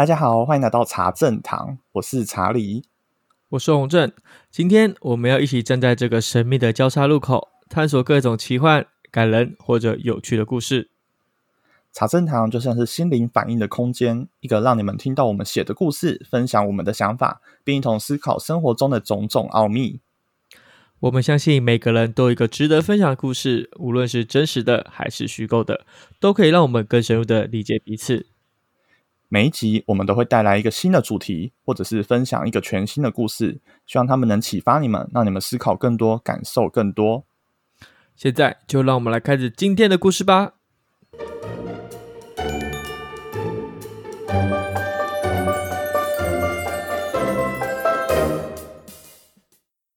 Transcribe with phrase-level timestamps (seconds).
[0.00, 2.84] 大家好，欢迎来到茶正堂，我是查理，
[3.50, 4.10] 我是洪正。
[4.50, 10.88] 今天我们要一起站在这个神秘的交叉路口，探索各种奇幻、感人或者有趣的故事。
[11.92, 20.00] 茶正堂就像是心灵反应的空间，一个让你们听到我们写的故事，分享我们的想法，并一同思考生活中的种种奥秘。
[21.00, 25.84] 我们相信每个人都有一个值得分享的故事，无论是真实的还是虚构的，
[26.18, 28.29] 都可以让我们更深入的理解彼此。
[29.32, 37.22] 每一集我们都会带来一个新的主题，或者是分享一个全新的故事，希望他们能启发你们，让你们思考更多，感受更多。
[38.16, 40.54] 现在就让我们来开始今天的故事吧。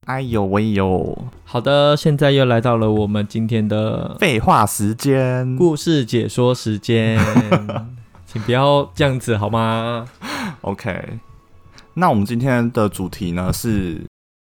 [0.06, 1.26] 哎呦喂呦！
[1.44, 7.17] 好的，现在又来到了我们今天的废话时间，故事解说时间。
[8.34, 10.08] 请不要这样子好吗
[10.62, 11.20] ？OK，
[11.94, 14.02] 那我们今天的主题呢是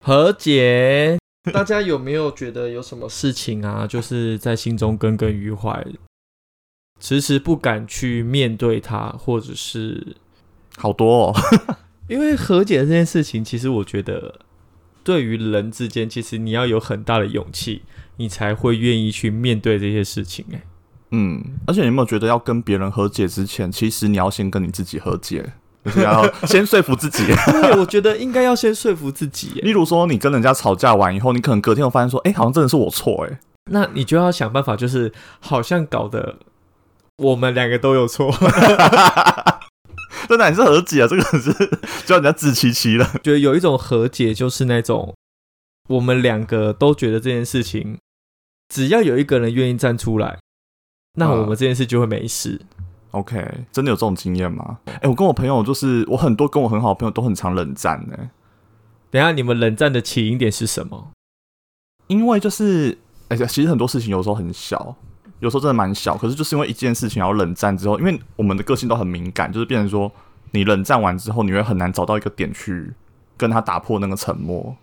[0.04, 1.18] 和解。
[1.54, 5.88] 大家有没有觉得有什么事情啊，就是在心中耿耿于怀，
[7.00, 10.18] 迟迟不敢去面对它，或者是
[10.76, 11.36] 好多哦？
[12.10, 14.42] 因为和解这件事情，其实我觉得
[15.06, 17.84] 对于人之间，其实你要有很大的勇气，
[18.18, 20.46] 你才会愿意去面对这些事情。
[20.52, 20.62] 哎。
[21.12, 27.26] 嗯，而且你有没有觉得，要跟别人和解之前，其实你要先跟你自己和解，就是要先说服自己。
[27.52, 29.60] 对，我觉得应该要先说服自己。
[29.62, 33.40] 例如说，你跟人家吵架完以后，你可能隔天又发现说，哎、欸，好像真的是我错，哎，
[33.72, 36.38] 那你就要想办法，就是好像搞得
[37.18, 38.32] 我们两个都有错。
[40.28, 41.08] 真的，你是和解啊？
[41.08, 41.52] 这个是
[42.06, 43.06] 叫人家自欺欺了。
[43.24, 45.16] 觉得有一种和解，就是那种
[45.88, 47.98] 我们两个都觉得这件事情，
[48.72, 50.38] 只要有一个人愿意站出来。
[51.16, 52.60] 那我们这件事就会没事。
[52.78, 54.80] 嗯，OK，真的有这种经验吗？
[54.86, 58.16] 哎、欸，我跟我朋友就是，我很多跟我很好的朋友都很常冷战呢。
[59.10, 61.12] 等一下，你们冷战的起因点是什么？
[62.08, 62.98] 因为就是，
[63.30, 64.96] 哎、欸，其实很多事情有时候很小，
[65.40, 70.12] 有时候真的蛮小，可是就是因为一件事情要冷战之后，因为我们的个性都很敏感，就是变成说，
[70.52, 72.94] 你冷战完之后，你会很难找到一个点去
[73.36, 74.76] 跟他打破那个沉默，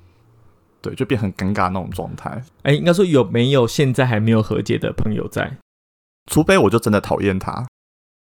[0.82, 2.30] 对，就变很尴尬那种状态。
[2.62, 5.58] 哎、欸，应该说有没有现在还没有和解的朋友在？
[6.26, 7.66] 除非我就真的讨厌他。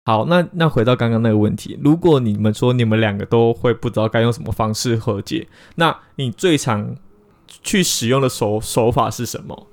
[0.04, 6.96] 好，那那回到刚刚那个问题，如果你们说你们两个都会不知道该用什么方式和解，那你最常
[7.46, 9.68] 去使用的手手法是什么？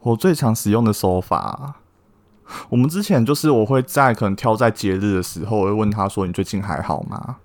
[0.00, 1.80] 我最常使用的手法，
[2.68, 7.36] 我们之前就是我会在可能挑在节日的时候，我会问他说：“你最近还好吗？”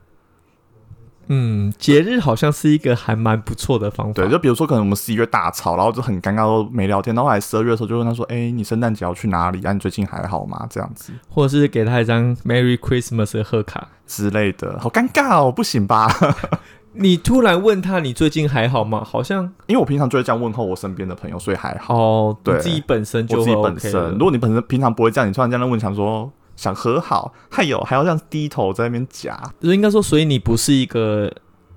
[1.28, 4.14] 嗯，节日好像是一个还蛮不错的方法。
[4.14, 7.16] 对，就比如说，可能我们十一月大吵，然后就很尴尬，都没聊天。
[7.16, 9.64] 然后来十二月的时候，就问他说：“哎、欸，你圣诞节要去哪里？
[9.64, 14.80] 啊，你最近还好吗？”这样子，或者是给他一张 Merry Christmas 的贺卡之类的。
[14.80, 16.10] 好尴尬哦，不行吧？
[17.00, 19.04] 你突然问他你最近还好吗？
[19.04, 21.96] 好像因为我平常就会这样问候我身边的朋友，所以还好。
[21.96, 24.12] 哦，对，自己本身就、OK、自己本身。
[24.14, 31.32] 如果你本身平常不会这样，你突然这样问，想说想和好，还有还要这样低头在那边夹，就是应该说，所以你不是一个。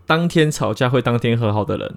[0.07, 1.95] 当天吵架会当天和好的人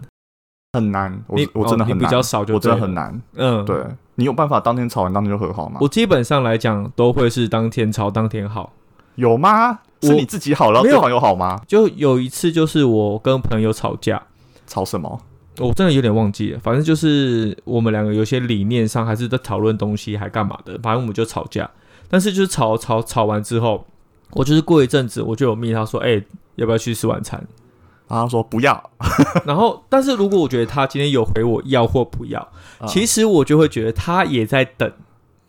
[0.73, 3.19] 很难，我我真的很难，比较少，就我真的很难。
[3.33, 3.83] 嗯，对，
[4.13, 5.79] 你有办法当天吵完当天就和好吗？
[5.81, 8.71] 我基本上来讲都会是当天吵当天好，
[9.15, 9.79] 有吗？
[10.03, 11.59] 是你自己好了，对方有好吗？
[11.67, 14.21] 就有一次就是我跟朋友吵架，
[14.67, 15.19] 吵什么？
[15.57, 20.77] 我真的有点忘记了，反正就是我们两个有些理念上还是在讨论东西，还干嘛的？
[20.83, 21.67] 反正我们就吵架，
[22.13, 23.87] 但是就是吵吵吵完之后，
[24.33, 26.23] 我就是过一阵子我就有密他说，哎、欸，
[26.57, 27.43] 要不要去吃晚餐？
[28.07, 28.91] 然后说不要，
[29.47, 32.47] 然后但是如果我觉得他今天有回我要或不要，
[32.79, 34.91] 嗯、其实我就会觉得他也在等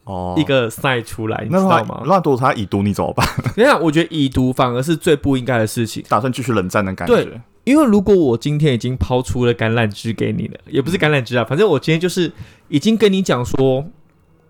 [0.04, 2.02] 哦一个 sign 出来，哦、你知道吗？
[2.06, 3.28] 那如果他已读你怎么办？
[3.58, 7.14] 你看，我觉得已读反而是最不应该的事情，打算继续冷战的感觉。
[7.14, 12.32] 对，因为如果我今天已经抛出了橄榄枝给你了，也不是橄榄枝啊，嗯、反正我今天就是
[12.68, 13.84] 已经跟你讲说。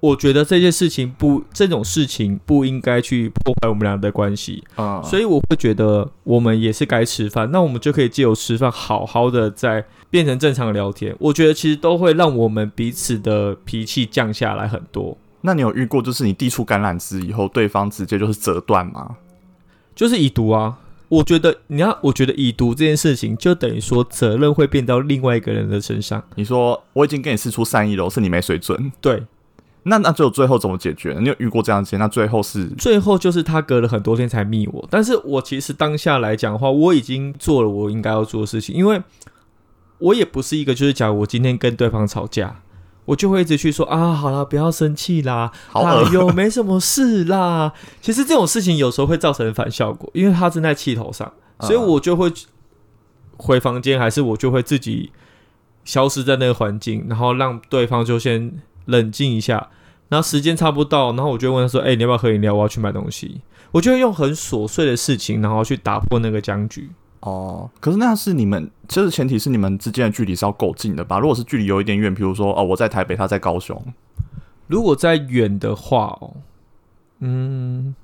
[0.05, 11.17] 我觉得这件事情不，这种事情不应该去破坏我们俩的关系啊，所以我会觉得我们也是该吃饭，那我们就可以借由吃饭好好的再变成正常的聊天。
[11.19, 15.17] 我觉得其实都会让我们彼此的脾气降下来很多。
[15.41, 19.17] 那你有遇过就是你递出橄榄枝以后，对方直接就是折断吗？
[19.95, 20.81] 就是已读啊。
[21.09, 26.23] 我觉得你要，我觉得已读这件事情就等于说责任会变到另外一个人的身上。
[26.35, 29.23] 你说我已经跟你试出善意了，是你没水准，对。
[29.85, 31.17] 那那最后最后怎么解决？
[31.21, 31.97] 你有遇过这样子？
[31.99, 39.03] 那最后是最后就是他隔了很多天才密我，但是我其实当下来讲的话，我已经做了我应该要做的事情，因为
[39.99, 42.63] 我也不是一个就是假如我今天跟对方吵架，
[43.05, 47.73] 我就会一直去说啊，好啦，不要生气啦，好恶哎呦，没什么事啦。
[48.01, 52.33] 其实这种事情有时候会造成反效果，因为他正在气头上，所以我就会
[53.37, 55.13] 回房间，还是我就会自己
[55.85, 58.51] 消失在那个环境，然后让对方就先
[58.87, 59.69] 冷静一下。
[60.09, 62.55] 然后时间差不多到，然后我就问他说：“哎、欸，你要不要喝饮料？
[62.55, 63.41] 我要去买东西。”
[63.73, 66.89] 我就会用很琐碎的事情，然后去打破那个僵局。
[67.21, 71.19] 哦，可是那是你们，其实前提是你们之间的距离是要够近的吧？
[71.19, 73.83] 如果是距离有一点远，比如说哦，我在台北，他在高雄，
[74.69, 76.37] 如果再远的话哦，
[77.21, 77.95] 嗯，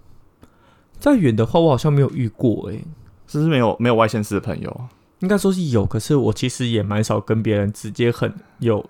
[0.98, 2.82] 再远的话，我好像没有遇过诶，
[3.28, 4.80] 是不是没有没有外县市的朋友？
[5.20, 8.84] 应该说是有，可是我其实也蛮少跟别人直接很有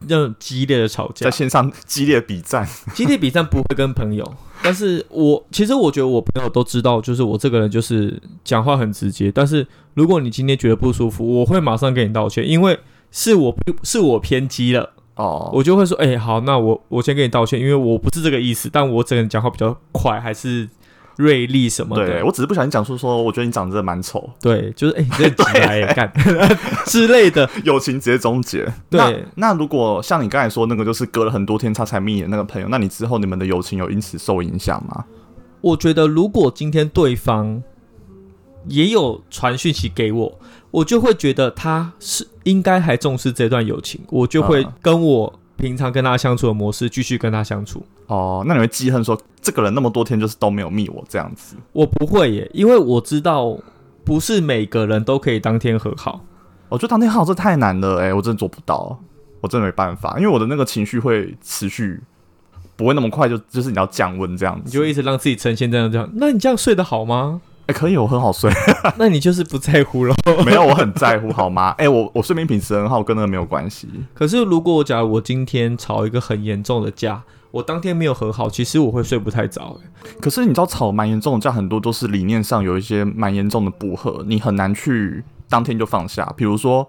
[0.00, 4.34] 那种激烈的吵架，在线上激烈比战，激烈比战不会跟朋友。
[4.62, 9.30] 但是我其实我觉得我朋友都知道，就是我这个人就是讲话很直接。
[9.30, 12.78] 但是如果你今天觉得不舒服，我会马上给你道歉，因为
[13.10, 20.68] 是我是我偏激了哦，我就会说，哎、欸，好，那我我先给你道歉，因为我不是这个意思，但我这个人讲话比较快，还是
[21.16, 22.06] 锐利什么的。
[22.06, 24.28] 对，我只是不小心讲出说，我觉得你长得真的蛮丑。
[24.40, 26.12] 对，就是哎，欸、你这直来 干
[26.84, 28.66] 之类的， 友情直接终结。
[28.90, 29.00] 对
[29.34, 35.04] 那，那如果像你刚才说那个，就是隔了很多天他才密的那个朋友，那你之后你们的友情有因此受影响吗？
[35.62, 37.62] 我觉得如果今天对方
[38.68, 40.38] 也有传讯息给我，
[40.70, 47.84] 我就会觉得他是应该还重视这段友情，我就会跟我平常跟他相处的模式继续跟他相处。
[48.06, 51.56] 哦，那你会记恨说这个人那么多天就是都没有密我这样子？
[51.72, 53.58] 我不会耶，因为我知道
[54.04, 56.24] 不是每个人都可以当天和好。
[56.68, 58.98] 我觉得当天和好这太难了，哎，我真的做不到，
[59.40, 62.00] 我真的没办法，因为我的那个情绪会持续，
[62.76, 66.08] 不会那么快就就是你要降温这样子，你就会一直让自己呈现这样这样。
[66.14, 67.40] 那你这样睡得好吗？
[67.66, 68.50] 哎，可以，我很好睡。
[68.98, 70.14] 那你就是不在乎了？
[70.46, 71.74] 没有，我很在乎，好吗？
[71.78, 73.88] 哎，我我睡眠品质很好，跟那个没有关系。
[74.14, 77.22] 可是如果我假如我今天吵一个很严重的架。
[77.52, 79.80] 我当天没有和好，其实我会睡不太着。
[80.20, 86.30] 可是你知道吵蛮严重的架，很多都是理念上有一些蛮严重的不合，你很难去当天就放下。
[86.36, 86.86] 比如说，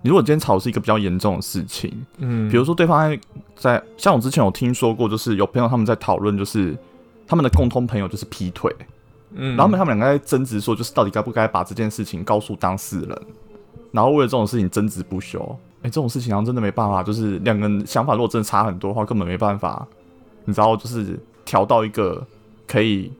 [0.00, 3.20] 你如果今天吵是一个比较严重的事情，嗯，比如说对方在，
[3.54, 6.74] 在像我之前有听说过，就是有朋友他们在讨论，就是
[7.26, 8.74] 他们的共同朋友就是劈腿，
[9.36, 13.22] 嗯，然后他们两个在争执说，就是到底该不该把这件事情告诉当事人，
[13.92, 15.38] 然后为了这种事情争执不休。
[15.82, 19.86] 欸、这种事情好像真的没办法，就是两个人想法如果真的差很多的话，根本没办法，
[20.44, 22.26] 你知道，就是调到一个
[22.66, 23.12] 可以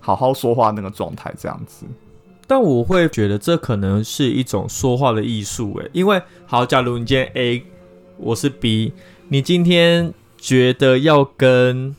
[0.00, 1.84] 好好说话那个状态这样子。
[2.46, 7.62] 但我会觉得这可能是一种说话的艺术，诶，因为好，假如你今天 A，
[8.16, 8.94] 我是 B，
[9.28, 11.94] 你今天觉得要跟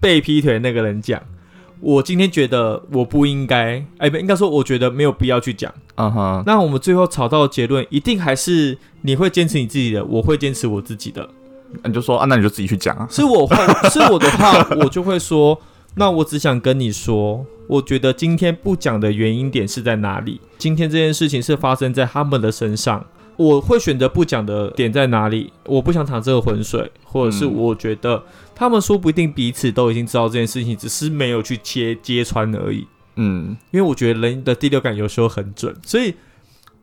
[0.00, 1.22] 被劈腿那个人讲。
[1.80, 5.72] 我今天觉得我不应该，哎，不应该说，我觉得没有必要去讲。
[5.96, 6.42] 嗯哼。
[6.46, 11.28] 那我们最后吵到的结论，一定还是你会坚持你自己的，我会坚持我自己的。
[11.84, 13.06] 你就说啊，那你就自己去讲啊。
[13.10, 13.56] 是我会，
[13.90, 15.60] 是我的话，我就会说，
[15.96, 20.40] 那我只想跟你说，我觉得今天不讲的原因点是在哪里？
[20.56, 23.04] 今天这件事情是发生在他们的身上，
[23.36, 25.52] 我会选择不讲的点在哪里？
[25.66, 28.22] 我不想淌这个浑水，或者是我觉得。
[28.58, 32.86] 他们说不定彼此都已经知道这件事情，只是没有去揭揭穿而已。
[33.16, 36.14] 嗯，因为我觉得人的第六感有时候很准，所以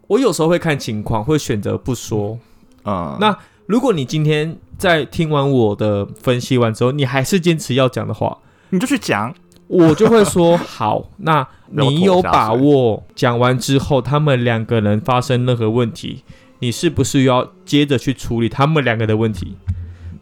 [0.07, 2.37] 我有时候会看情况，会选择不说。
[2.83, 8.37] 啊、嗯，那如果你今天在听完我的分析完之后，你还是坚持要讲的话，
[8.69, 9.33] 你就去讲，
[9.67, 11.09] 我就会说好。
[11.17, 16.23] 那你有把握讲完之后，他们两个人发生任何问题，
[16.59, 19.55] 你是不是要接着去处理他们两个的问题？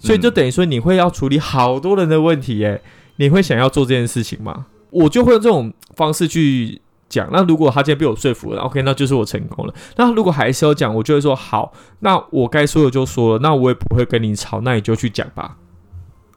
[0.02, 2.82] 所以就等于说，你会要处理好多人的问题，耶？
[3.18, 4.66] 你会想要做这件事情吗？
[4.90, 7.30] 我就会用这种方式去讲。
[7.32, 9.74] 那如果他今天被我说服了，OK，那就是我成功了。
[9.98, 15.56] 那如果还是要讲，我就会说好，那我该说的就说了，那我也不会跟你吵，那你就去讲吧。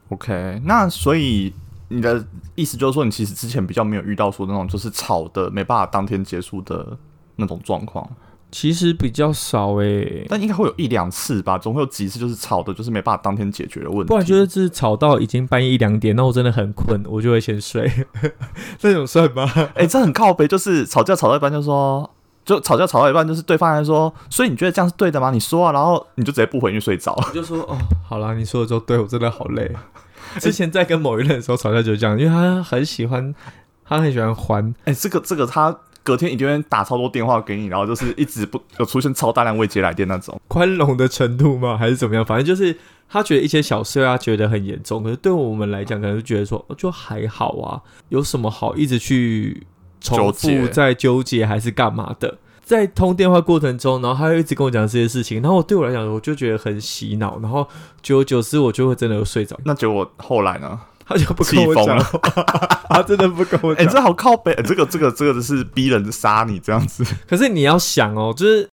[0.09, 1.51] OK，那所以
[1.87, 6.95] 你的意思就是说，你其实之前比较没有遇到说那种就是吵的没办法当天结束的
[7.37, 8.07] 那种状况。
[8.55, 14.05] 其实比较少诶、欸，但应该会有一两次吧，总会有几次就是吵的，就是没办法当天解决的问题。
[14.05, 17.91] 不然就是吵到已经半夜一两点，那我真的很困，我就会先睡。
[18.79, 19.43] 这种算吗？
[19.75, 22.09] 哎、欸，这很靠北，就是吵架吵到一半就说，
[22.45, 25.31] 就吵架吵到一半就是对方来说，所以你觉得这样是对的吗？
[25.31, 29.69] 你说啊，然后你就直接不回去睡着，就说哦，好啦，你说的时候对我真的好累。
[30.39, 33.35] 之前在跟某一任的时候吵架就是这样，因为他很喜欢，
[33.83, 34.65] 他很喜欢还。
[34.85, 35.77] 哎、欸，这个这个他。
[36.05, 40.39] 隔天一定会打超多电话给你，然后就是一直不有出现超大量未接来电那种。
[40.47, 41.75] 宽容的程度吗？
[41.75, 42.23] 还是怎么样？
[42.23, 42.77] 反正就是
[43.09, 49.65] 他觉得一些小事他觉得很严重，可是对我们来讲，可能就觉得说就还好啊，有什么好一直去
[49.99, 52.37] 重复在纠结还是干嘛的？
[52.63, 57.67] 在通电话过程中，然后他又一直跟我讲这些事情，然后我对我来讲，我就觉得很洗脑，然后
[58.01, 59.59] 久而久之，我就会真的有睡着。
[59.65, 60.79] 那结果后来呢？
[61.05, 61.99] 他就不跟我讲，
[62.89, 63.85] 他真的不跟我讲。
[63.85, 67.05] 哎、欸，这好靠北、欸，这个这个这个是逼人杀你这样子。
[67.27, 68.67] 可是你要想哦，就是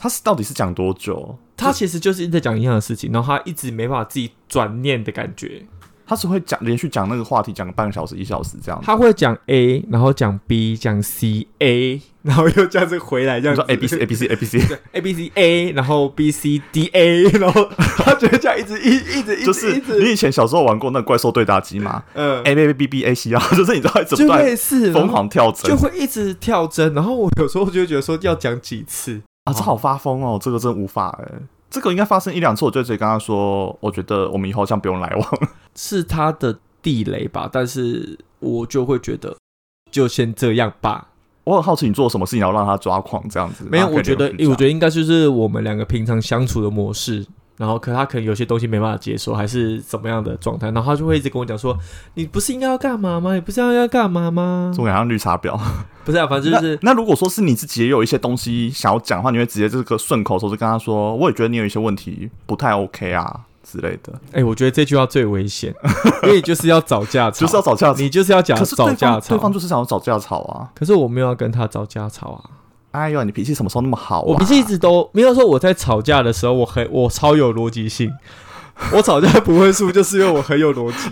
[0.00, 1.36] 他是到底是讲多久？
[1.56, 5.64] 他其实就是一直在讲一样的事情，然后他一直没办法自己转念的感觉。
[6.04, 8.80] 他是会讲连续讲那个话题，讲个半个小时、一小时这样。
[8.84, 13.60] 他会讲 A，然后讲 B，讲 C，A， 然后又这样子回来，这样子。
[13.62, 14.58] 说 A B C A B C A B C
[14.92, 22.02] A B C A，然后 B C D A，然后他觉得这样一直一一直一直就是你以前小时候玩过那个怪兽对打机吗？
[22.14, 24.56] 嗯，A B B B A C 啊， 就是你知道怎么断，
[24.92, 26.94] 疯狂跳针，就会一直跳针。
[26.94, 31.38] 然后我有时候就会觉得说要讲几次啊，这好发疯哦，这个真无法哎。
[31.70, 35.28] 这个应该发生一两次，我就直接跟他说，我觉得我们以后像不用来往，
[35.74, 37.48] 是他的地雷吧？
[37.50, 39.34] 但是我就会觉得，
[39.90, 41.08] 就先这样吧。
[41.44, 43.64] 我很好奇你做什么事情要让他抓狂这样子？
[43.70, 47.26] 没有，我觉得，我觉得应该就是我们两个平常相处的模式。
[47.58, 51.76] 然后，可他可能有些东西没办法接受，还是怎么样的状态，然后他就会一直跟我讲说
[52.14, 53.34] ：“你不是应该要干嘛吗？
[53.34, 55.56] 你不是要要干嘛吗？”这种像绿茶婊，
[56.02, 56.90] 不是啊，反正就是那。
[56.90, 65.74] 那如果说是你自己也有一些东西想要讲的话，你会直接这个顺口说，就跟他说：“我也觉得你有一些问题不太 OK 啊之类的。”哎，我觉得这句话最危险，
[66.24, 70.68] 因为就是要找架 吵，就是要找架吵，你就是要讲找架吵，对方就是想要找架吵啊。
[70.74, 72.40] 可是我没有要跟他找架吵啊。
[72.92, 74.24] 哎呦，你脾气什么时候那么好啊？
[74.26, 78.12] 我脾气一直都没有说我在吵架的时候，我很我超有逻辑性。
[78.90, 81.08] 我吵架不会输，就是因为我很有逻辑。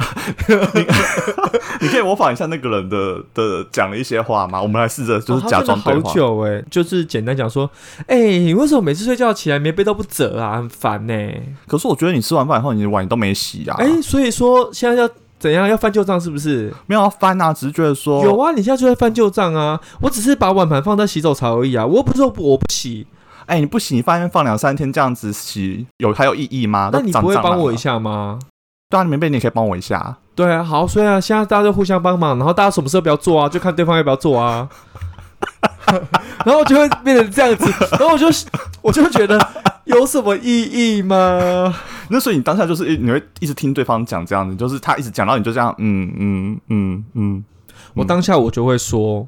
[1.81, 4.61] 你你可以模仿一下那个人的的讲了一些话吗？
[4.61, 6.09] 我们来试着就是假装对话。
[6.09, 7.69] 好久哎，就是简单讲说，
[8.07, 10.57] 哎，你为什么每次睡觉起来棉被都不折啊？
[10.57, 11.15] 很烦呢。
[11.67, 13.77] 可是我觉得你吃完饭以后，你的碗都没洗啊。
[13.79, 15.09] 哎，所以说现在要。
[15.41, 16.71] 怎样要翻旧账是不是？
[16.85, 19.81] 没有要翻啊，只是觉得说有啊，你现在就在翻旧账啊。
[20.03, 23.07] 我只是把碗盘放在洗手槽而已啊，我又不是说我不洗。
[23.47, 26.91] 哎、欸，你不洗，你发现放两三天这样子洗有还有意义吗？
[26.93, 28.39] 那你不会帮我一下吗？
[28.91, 30.19] 对啊，棉被你也可以帮我一下。
[30.35, 34.69] 对啊，好，所以啊，现在大家就互相帮忙，然后大家什么时候不要做啊，就看对方要不要做啊。
[36.45, 38.27] 然后就会变成这样子，然后我就
[38.83, 39.39] 我就觉得
[39.85, 41.75] 有什么意义吗？
[42.09, 47.45] 那所以你当下就是你会一直听对方讲这样子，就是他一直讲到你就这样，嗯嗯嗯嗯。
[47.95, 49.27] 我当下我就会说，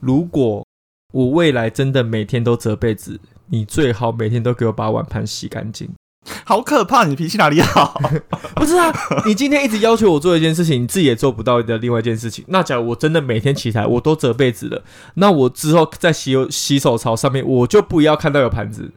[0.00, 0.66] 如果
[1.12, 5.88] 我未来真的每天都折被子，你最好每天都给我把碗盘洗干净。
[6.44, 7.04] 好可怕！
[7.04, 8.00] 你脾气哪里好？
[8.56, 8.92] 不是啊，
[9.26, 12.44] 你今天一直要求我做一件事情，你自己也做不到的另外一件事情。
[12.48, 14.82] 那假如我真的每天起来我都折被子了，
[15.14, 18.90] 那我之后在洗洗手槽上面我就不要看到有盘子。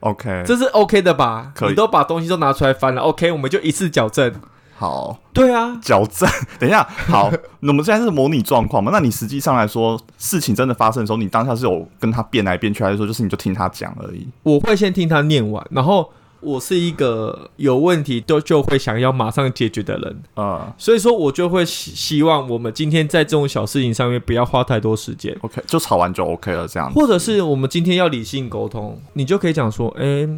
[0.00, 1.52] OK，这是 OK 的吧？
[1.54, 1.70] 可以。
[1.70, 4.32] 你都把东西都拿出来翻了，OK，我们就一次矫正。
[4.76, 6.26] 好，对啊，矫正。
[6.58, 8.90] 等一下，好，那我们现在是模拟状况嘛？
[8.92, 14.26] 那你实际上来说，事情真的发生的时候，你当下是有跟他变来变去，还是说就是你就听他讲而已？
[14.42, 16.10] 我会先听他念完，然后。
[16.40, 26.98] 我是一个有问题都就会想要马上解决的人啊，嗯、所以说我就会希希望我们今天在这种小事情上面不要花太多时间，OK，就吵完就 OK 了这样子。
[26.98, 30.28] 或者是我们今天要理性沟通，你就可以讲说，哎、欸，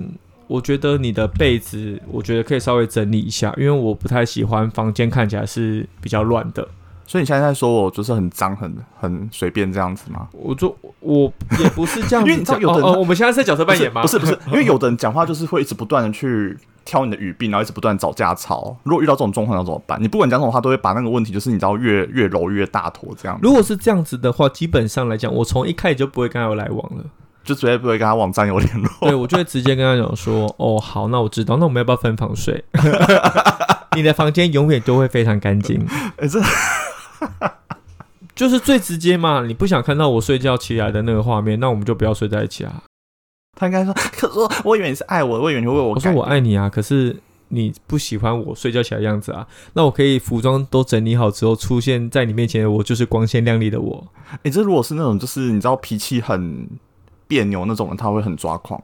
[0.49, 6.67] 我觉得你的被子，我觉得可以稍微整理一下，因为我不太喜欢房间看起来是比较乱的。
[7.07, 10.29] 所以你现在在说我就是很脏、很很随便这样子吗？
[10.33, 14.03] 我就我也不是这样子， 因为你知道有的人哦，哦，我们现在是在角色扮演吗？
[14.03, 18.77] 不是不是，因为有的人 讲话就是会一直不断的去挑你的语病，然后一直不断找架吵。
[18.85, 20.03] 如果遇到这种状况要怎么办？
[20.03, 23.39] 你不管讲什么话，都会把那个问题就是你知道越越揉越大坨这样。
[23.43, 27.05] 如果是这样子的话，基本上来讲，我从一开始就不会跟他有来往了，
[27.45, 28.89] 就绝对不会跟他网站有联络。
[29.01, 32.65] 对，我就会直接跟他讲说，哦，好，那我知道，那我们要不要分房睡？
[33.95, 35.85] 你的房间永远都会非常干净。
[36.17, 36.41] 哎、欸，这。
[38.35, 42.83] 就是最直接嘛，你不想看到我睡觉起来的那个画面，那我们就不要睡在一起啊。
[43.55, 45.91] 他应该说，可是我以为你是爱我，我以为你会为我。
[45.91, 47.15] 我说我爱你啊，可是
[47.49, 49.47] 你不喜欢我睡觉起来的样子啊。
[49.75, 54.07] 那我可以服装都整理好之后出现在你面前的我，就是光鲜亮丽的我。
[54.31, 56.67] 哎、欸，这如果是那种就是你知道脾气很
[57.29, 58.83] 别扭那种人，他会很抓狂。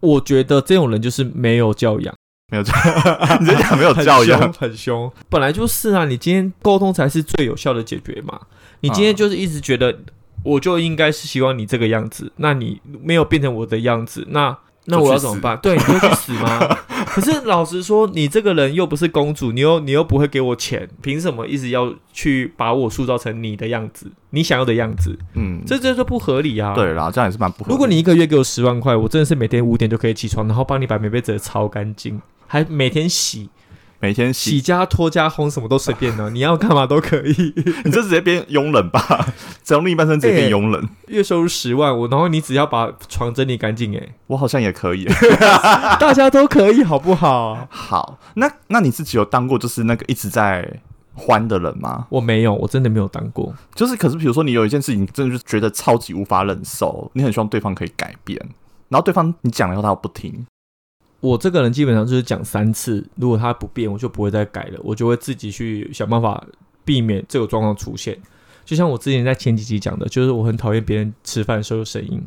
[0.00, 2.14] 我觉得这种人就是没有教养。
[2.52, 2.74] 没有教，
[3.40, 5.10] 你这讲没有教养，很，凶。
[5.30, 8.38] 本来就是啊，你今天沟通才是最有效的解决嘛。
[8.80, 10.00] 你今天就是一直觉得，
[10.44, 14.54] 我就应该是希望你这个样子，那你没有变成我的样子，那
[14.84, 15.58] 那我要怎么办？
[15.62, 16.76] 对，你会去死吗？
[17.06, 25.18] 可是老实说，你这个人又不是公主，你又你又不会给我钱，凭什么一直要去把我塑造成你的样子，你想要的样子？
[25.34, 26.74] 嗯，这这就不合理啊。
[26.74, 27.72] 对啦，这样也是蛮不合理。
[27.72, 32.20] 如果你一个月给我十万块，我真的是每天五点就可以起床，然后帮你把棉被折得超干净。
[32.52, 33.48] 还每天洗，
[33.98, 37.54] 每天洗洗家拖加烘什么都随便呢， 你要干嘛都可以。
[37.82, 39.26] 你这直接变佣人吧？
[39.64, 45.06] 只要另一半身直接变佣人，欸，月收入十万，我然后你只要把床整理干净，哎，我好像也可以，
[45.98, 47.66] 大家都可以，好不好？
[47.70, 50.78] 好，那那你自己有当过就是那个一直在
[51.14, 52.06] 欢的人吗？
[52.10, 53.54] 我没有，我真的没有当过。
[53.74, 58.38] 就是，可是比如说你有一件事情，真的就是觉得超级无法忍受，你很希望对方可以改变，
[58.90, 60.44] 然后对方你讲了以后他又不听。
[61.22, 66.44] 我这个人基本上就是讲三次，如果他不变，我就不会再改了，我就会自己去想办法
[66.84, 68.18] 避免这个状况出现。
[68.64, 72.20] 就像我之前在前几集讲的，就是我很讨厌别人吃饭的时候有声音。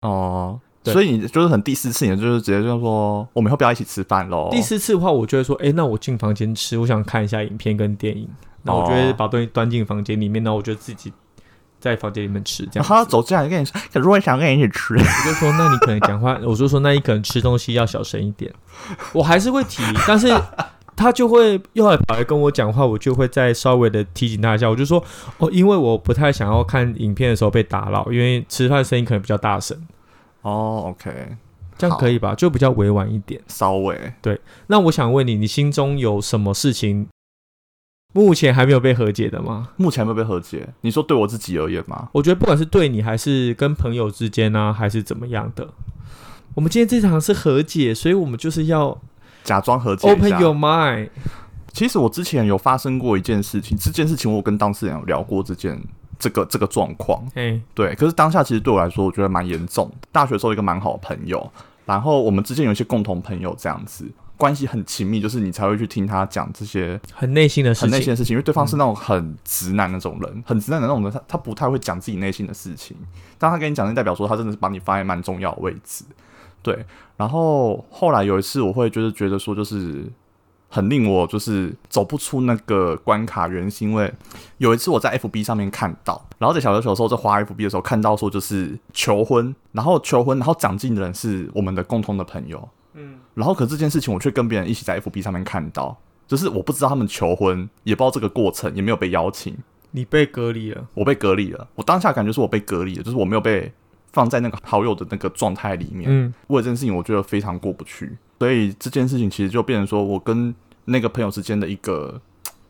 [0.00, 4.48] 哦，所以你就是很第四次，你就是直接就说我们以后不要一起吃饭喽。
[4.50, 8.26] 第四次的话，我就会说，哎，那我进房间吃，我想看一下影片跟电影，
[8.62, 11.12] 那我就会把东西端进房间里面，然后我就自己。
[11.80, 18.52] 在房间里面吃，这样他走进来跟你说，可是我想跟你一起吃，我就说，那你可能讲话，我就说，那你可能吃东西要小声一点。
[19.12, 20.28] 我还是会提，但是
[20.96, 24.68] 他就会又来跑来跟我讲话，我就会再稍微的提醒他一下。
[24.68, 25.02] 我就说，
[25.38, 29.80] 哦，因为我不太想要看影片的时候被打扰，因为吃饭声音可能比较大声。
[30.42, 31.10] 哦，OK，
[31.76, 32.34] 这样可以吧？
[32.34, 33.96] 就比较委婉一点，稍微。
[34.20, 37.06] 对，那我想问你，你心中有什么事情？
[38.14, 39.68] 目前还没有被和解的吗？
[39.76, 40.66] 目前还没有被和解。
[40.80, 42.08] 你说对我自己而言吗？
[42.12, 45.68] 我觉得不管是对你，还是跟朋友之间呢、啊，还是怎么样的，
[46.54, 48.98] 我们今天这场是和解，所以我们就是要
[49.44, 50.08] 假装和解。
[50.08, 51.10] Open your mind。
[51.72, 55.78] 其实我之前有发生过一件事情，这件事情我跟当事人有聊过这件
[56.18, 57.22] 这个这个状况。
[57.34, 57.94] 哎，对。
[57.94, 59.88] 可是当下其实对我来说，我觉得蛮严重。
[60.10, 61.52] 大学时候一个蛮好的朋友，
[61.84, 64.06] 然后我们之间有一些共同朋友，这样子。
[64.38, 68.34] 关系很亲密，就是你才会去听他讲这些很内心的事情，很内心的事情。
[68.34, 72.96] 因为对方是那种很直男那种人，嗯、很直男的那种人，他他不太会讲自己内心的事情。
[73.36, 76.04] 当他跟你讲，就代表说他真的是把你放在蛮重要的位置。
[76.62, 80.04] 对，然后后来有一次，我会就是觉得说，就是
[80.68, 84.12] 很令我就是走不出那个关卡，原因是因为
[84.58, 92.68] 有一次我在 FB 上面看到，然后在小的时候在滑 FB 的时候看到说就是求婚，然后求婚，然后讲进的人是我们的共同的朋友。
[92.98, 99.56] 嗯，然后可这件事情我却跟别人一起在 FB 上面看到，就是我不知道他们求婚，也不知道这个过程，也没有被邀请。
[99.92, 101.66] 你被隔离了，我被隔离了。
[101.74, 103.72] 我当下感觉是我被隔离了，就是我没有被
[104.12, 106.10] 放在那个好友的那个状态里面。
[106.10, 108.18] 嗯，为了这件事情，我觉得非常过不去。
[108.38, 112.20] 所以这件事情其实就变成说我跟那个朋友之间的一个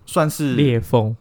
[0.07, 1.17] 算是裂缝。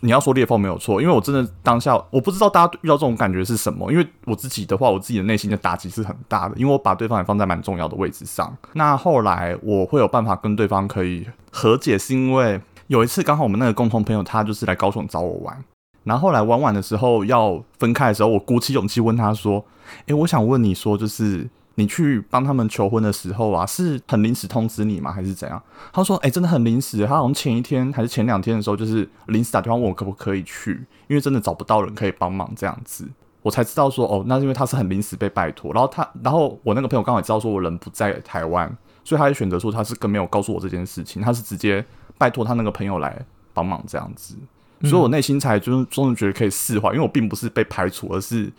[0.00, 3.90] 你要说裂缝没有错，因为我真的当下我不知道大家遇到这种感觉是什么。
[3.90, 8.56] 因为我自己的话，我自己的内心的打击是很大的，因为我把对方也放在蛮重要的位置上。
[8.74, 15.64] 那后来我会有办法跟对方可以和解，是因为有一次刚好我们那个共同朋友他就是来高雄找我玩，
[16.04, 19.64] 然后后来玩完的时候要分开的时候，我鼓起勇气问他说
[20.06, 21.48] ：“诶，我想问你说，就是。”
[21.80, 25.10] 你去帮他们求婚的时候啊，是很临时通知你吗？
[25.10, 25.60] 还是怎样？
[25.90, 27.06] 他说：“哎、真的很临时。
[27.06, 33.08] 他好像前一天还是前两天的时候，就是临时打电话问我可不可以去，因为真的找不到人可以帮忙这样子。
[33.40, 35.72] 我才知道说，哦，那是因为他是很临时被拜托。
[35.72, 38.70] 然后他，然后我那个朋友刚好也知道说我人不在台湾，
[39.02, 41.82] 所以他就选择说他是更没有告诉我这件事情，他是直接
[42.18, 44.36] 拜托他那个朋友来帮忙这样子。
[44.82, 48.52] 所以我内心才就是终于觉得可以释怀，因为我并不是被排除，而是。”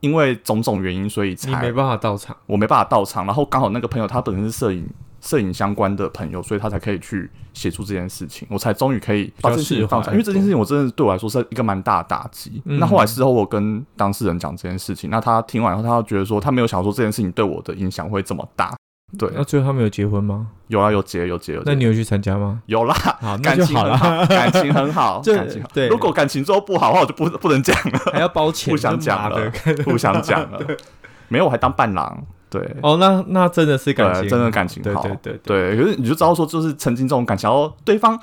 [0.00, 3.24] 因为种种原因，所以才你没办法到场，我没办法到场。
[3.26, 4.88] 然后刚好那个朋友他本身是摄影
[5.20, 8.46] 摄影相关的朋友，所以他才可以去协助这件事情。
[8.50, 12.62] 我才终于可以把这件事情放下，因为这件事情我真的对我来说是一个蛮大的打击。
[12.66, 18.76] 嗯、那后来事后我跟当事人讲这件事情，那他听完以后，他觉得说他没有想说这件事情对我的影响会这么大。
[19.18, 20.48] 对，那最后他们有结婚吗？
[20.68, 21.70] 有啊，有结，有结，有结。
[21.70, 22.60] 那你有去参加吗？
[22.66, 25.68] 有啦，好，那就 好了，感情很好， 感情好。
[25.72, 29.50] 对，如果感情之后不好的话，我就不不能讲了，还要包钱，不想讲了，
[29.84, 30.60] 不想讲了。
[31.28, 32.24] 没有，我还当伴郎。
[32.48, 35.02] 对，哦，那那真的是感情，真的感情好。
[35.02, 38.18] 对对对，可是你就知道说，就是曾经这种感情，然后对方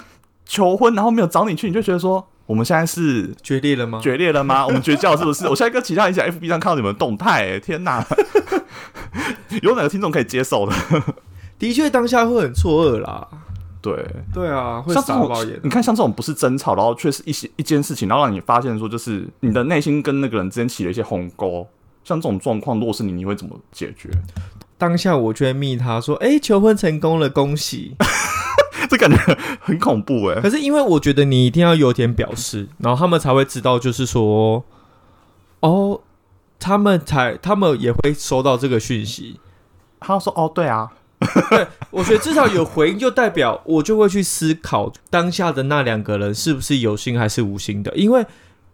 [0.45, 3.99] 求婚，然后没有找你去，你就觉得说，我们现在是决裂了吗？
[4.01, 4.65] 决裂了吗？
[4.65, 5.47] 我们绝交是不是？
[5.49, 8.05] 我现在跟其他人在 FB 上看到你们的动态，天哪！
[9.61, 10.73] 有哪个听众可以接受的？
[11.59, 13.27] 的确，当下会很错愕啦。
[13.81, 13.93] 对，
[14.33, 15.59] 对啊，会傻爆眼。
[15.61, 21.67] 你看，像这种不是争吵，然后却是一些一件事情，然后让你发现说，就是你的内心跟那个人之间起了一些鸿沟。
[22.05, 24.09] 像这种状况，如果是你，你会怎么解决？
[24.77, 27.95] 当下我就会密他说：“哎、欸，求婚成功了，恭喜！”
[28.89, 29.17] 这感觉
[29.61, 30.41] 很恐怖哎。
[30.41, 34.63] 可是因为我觉得你一定要有点表示，然后他们才会知道，就是说，
[35.61, 36.01] 哦，
[36.59, 39.39] 他们才他们也会收到这个讯息。
[40.03, 40.91] 他说：“哦，对啊。”
[41.49, 47.95] 对，我觉得至少有回应，就代表我就会去思考当下的那两个人是不是有心还是无心的。
[47.95, 48.25] 因为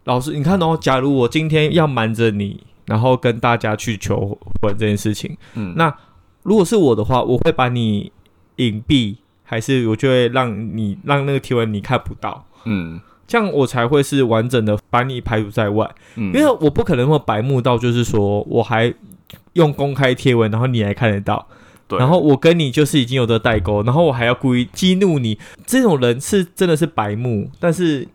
[0.05, 5.95] 老师，你看哦，假如我今天要瞒着你，然后跟大家去求婚这件事情，嗯，那
[6.41, 8.11] 如果是我的话，我会把你
[8.55, 18.91] 隐蔽，还是我就会让你让那个提问你看不到，嗯，这样我才会是完整的把你排除在外，嗯，因为我不可能会白目到就是说我还
[19.53, 21.47] 用公开贴文，然后你还看得到，
[21.87, 28.07] 对，然后我跟你就是已经有的代沟，然后我还要故意激怒你，这种人是真的是白目，但是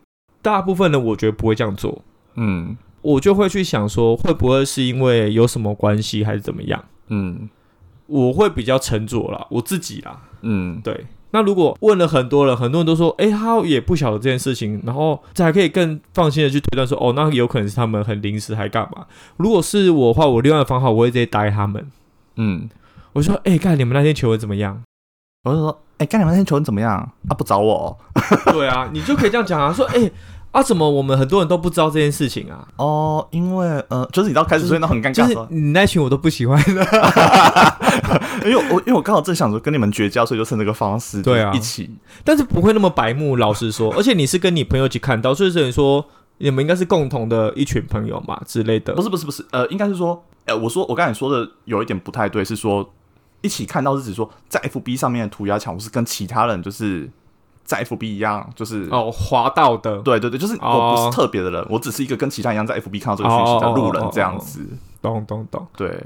[0.42, 2.03] 大部分人我觉得不会这样做，
[2.37, 7.48] 嗯，我就会去想说会不会是因为有什么关系还是怎么样，嗯，
[8.07, 11.07] 我会比较沉着啦，我自己啦，嗯，对。
[11.35, 19.05] 那如果问了很多人，很多人都说，哎、欸，他也不晓得这件事情，然后这还可以更放心的去推断说，哦，那有可能是他们很临时还干嘛？
[19.37, 21.90] 如果是我的话，我另外的方法我会直接打给他们，
[22.37, 22.68] 嗯，
[23.14, 24.81] 我说，哎、欸，干你们那天求婚怎么样？
[25.42, 26.92] 我就说，哎、欸，干你们那天求婚怎么样？
[27.29, 27.99] 啊，不找我？
[28.53, 30.12] 对啊，你就可以这样讲啊，说，哎、欸。
[30.55, 32.64] 啊，怎么我们很多人都不知道这件事情啊？
[32.77, 36.87] 哦，因为呃，就是你到开始所以那很尴尬，就是你那群我都不喜欢的，
[38.47, 41.90] 因为我因为我刚好正想着跟你们绝交，所以就趁这个方式对啊一起，
[42.23, 46.07] 但是不会那么白目，老实说，而且你是跟你朋友一起看到，所以等于说
[46.38, 48.95] 你们应该是共同的一群朋友嘛之类的。
[48.95, 52.88] 不是不是不是，呃，应该是说，呃，我说我刚才说的有一点不太对，是说
[53.40, 57.11] 一起看到是指说在 FB 上面的涂鸦墙，我是跟其他人就是。
[57.64, 64.61] 在 FB 一样，就是哦，滑到的，对对对，就是我不是特别的人，哦，我只是一个跟其他一样在 FB 看到这个讯息的路人这样子。
[65.00, 65.98] 懂懂懂，对。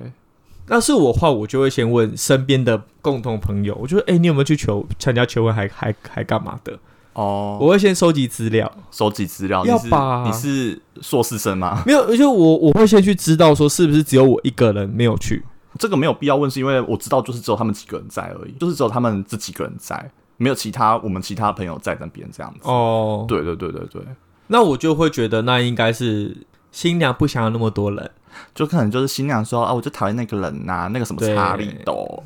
[0.70, 6.78] 那是我话，我就会先问身边的共同朋友，我就说，哎，你有没有去求参加求婚还，还还还干嘛的？
[7.14, 10.24] 哦，我会先收集资料，收集资料，要把？
[10.24, 11.82] 你是硕士生吗？
[11.86, 15.42] 没有，而且我我会先去知道说是不是只有我一个人没有去。
[15.78, 20.10] 这个没有必要问，是因为我知道就是只有他们几个人在而已，就是只有他们这几个人在。
[20.38, 22.60] 没有其他我们其他朋友在那边这样子。
[22.62, 24.02] 哦，对对对对对，
[24.46, 26.34] 那我就会觉得那应该是
[26.72, 28.10] 新娘不想要那么多人，
[28.54, 32.22] 就可能就是新娘说啊，我就讨厌那个人呐、啊，那个什么查理都，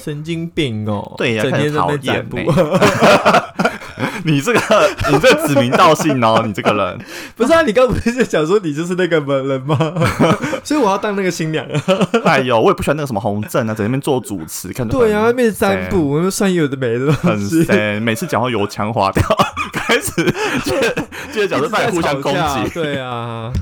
[0.00, 2.56] 神经病哦， 对呀，整天在那边讨厌。
[4.24, 4.60] 你这个，
[5.10, 6.98] 你这指名道姓哦，你这个人
[7.36, 7.62] 不是啊？
[7.62, 9.76] 你刚不是讲说你就是那个人吗？
[10.64, 12.08] 所以我要当那个新娘啊！
[12.24, 18.02] 哎呦，我也不喜欢那个什么洪正啊，在那边做主持，看对啊，那边占卜，我们算有的没的，很神。
[18.02, 19.22] 每次讲话油腔滑调，
[19.72, 20.10] 开始
[21.32, 23.52] 接着讲说互相攻击，对啊。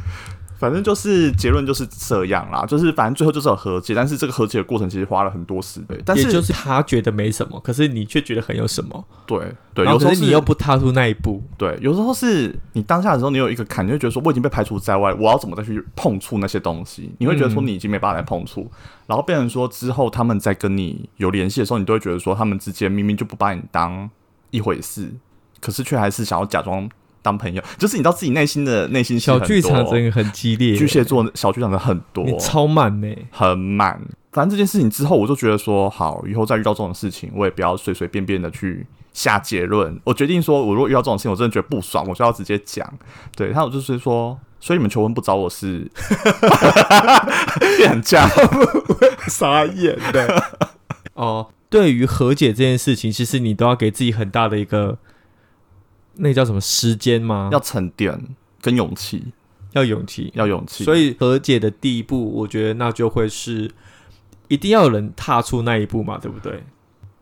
[0.64, 6.02] 反正就是结论就是这样啦，就是反正最后就是有和解，但是这个和解的过程其实花了很多时间。
[6.06, 9.04] 但是也就是他觉得没什么，可是你却觉得很有什么。
[9.26, 11.42] 对对，有时候你又不踏出那一步。
[11.58, 17.14] 对，有时候是你当下的时候，你有一个坎，你会觉得说我已经被排除在外，我要怎么再去碰触那些东西？
[17.18, 18.70] 你会觉得说你已经没办法来碰触，嗯、
[19.08, 24.08] 然后变成说之后他们在跟你有联系的时候，你都会觉得说他们之间明明就不把你当
[24.50, 25.12] 一回事，
[25.60, 26.88] 可是却还是想要假装。
[27.24, 30.76] 当朋友，就是你知道自己内心的内心小剧场真的很激烈。
[30.76, 33.98] 巨蟹座小剧场的很多，你超满呢，很满。
[34.30, 39.98] 反正这件事情之后，我就觉得说，好，以后再遇到这种事情，我也不要随随便便的去下结论。
[40.04, 42.86] 我决定说，我如果遇到这种事情，我真的觉得不爽，我就要直接讲。
[43.34, 45.90] 对，他有就是说，所以你们求婚不找我是
[47.78, 48.28] 变价，
[49.28, 50.44] 傻眼的。
[51.14, 54.98] 哦，对于和解这件事情，其实你都要给自己很大的一个。
[56.16, 57.48] 那叫什么时间吗？
[57.52, 58.18] 要沉淀
[58.62, 59.32] 跟勇气，
[59.72, 60.84] 要勇气，要勇气。
[60.84, 63.70] 所以和解的第一步，我觉得那就会是
[64.48, 66.62] 一定要有人踏出那一步嘛，对不对？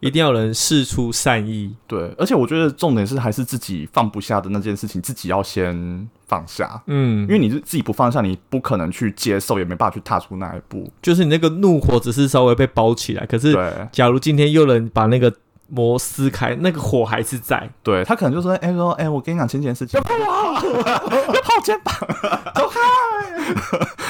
[0.00, 1.74] 一定要有人试出善意。
[1.86, 6.82] 对，而且我觉得重点是还是自己放不下的那件事情，自己要先放下。
[6.88, 10.90] 嗯，因为你是自己不放下，你不可能去接受，也没办法去踏出那一步。
[11.00, 13.56] 就是你那个怒火只是稍微被包起来，可是
[13.92, 15.32] 假如今天又能把那个。
[15.74, 17.70] 膜撕开，那个火还是在。
[17.82, 20.76] 对，他可能就说：“哎、欸，说，哎、欸，我跟你讲前件事情，要碰我，
[21.34, 21.94] 要碰肩膀，
[22.54, 22.78] 走开，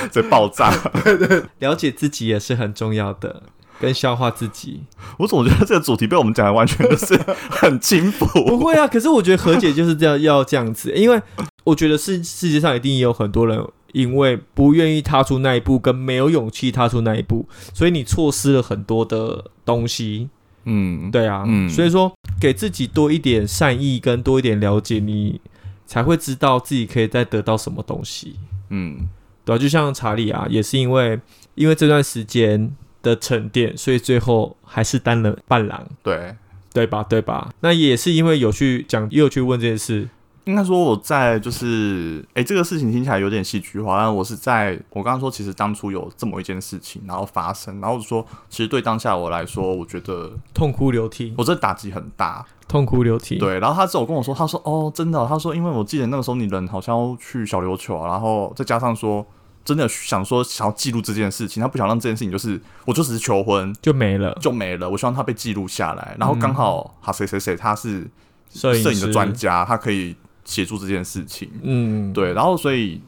[0.11, 0.73] 这爆炸。”
[1.05, 3.45] 对对，了解自己也是很重要的，
[3.79, 4.83] 跟消化自己。
[5.19, 7.17] 我总觉得这个主题被我们讲的完全就是
[7.49, 8.27] 很轻浮。
[8.45, 11.23] 不会啊，可是我觉得和解就是这样，要这样子，因为
[11.63, 20.29] 我觉得世世界上一定也有很多人，因为不愿意踏出那一步，跟没有勇气踏出那一步，所以你错失了很多的东西。
[20.65, 25.41] 嗯，对啊，嗯，所以说给自己多一点善意跟多一点了解，你
[25.87, 28.37] 才会知道自己可以再得到什么东西。
[28.71, 29.09] 嗯，
[29.45, 31.19] 对啊，就像查理啊，也是因为
[31.55, 35.87] 因为这段时间的沉淀，所以最后还是当了伴郎。
[36.03, 36.35] 对，
[36.73, 37.03] 对吧？
[37.03, 37.53] 对吧？
[37.61, 40.09] 那也是因为有去讲，也有去问这件事。
[40.45, 53.39] 应该说我在就是，哎、欸，这个事情听起来有点戏剧化，但我是在我刚刚说，其实当初有这么一件事情，然后发生，然后说，其实对当下我来说，我觉得痛哭流涕，我这打击很大，痛哭流涕。
[53.39, 59.25] 对，然后他之后跟我说，他说，哦，真的，他说，因为我记得那个时候你人好像要去小琉球，然后再加上说
[59.65, 64.91] 真的想说想要记录这件事情，他不想让这件事情就是我就只是求婚就没了就没了。
[64.91, 68.11] 我希望他被记录下来，然后刚好哈谁谁谁他是
[68.51, 71.51] 摄摄影的专家，他可以协助这件事情。
[71.63, 73.01] 嗯，对，然后所以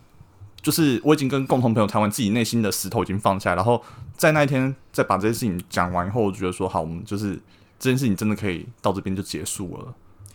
[0.62, 3.82] 就是我已经跟共同朋友谈完，自己内心的石头已经放下，然后
[4.16, 7.34] 在那一天再把这件事情讲完以后，我觉得说好，我们就是
[7.78, 9.94] 这件事情真的可以到这边就结束了。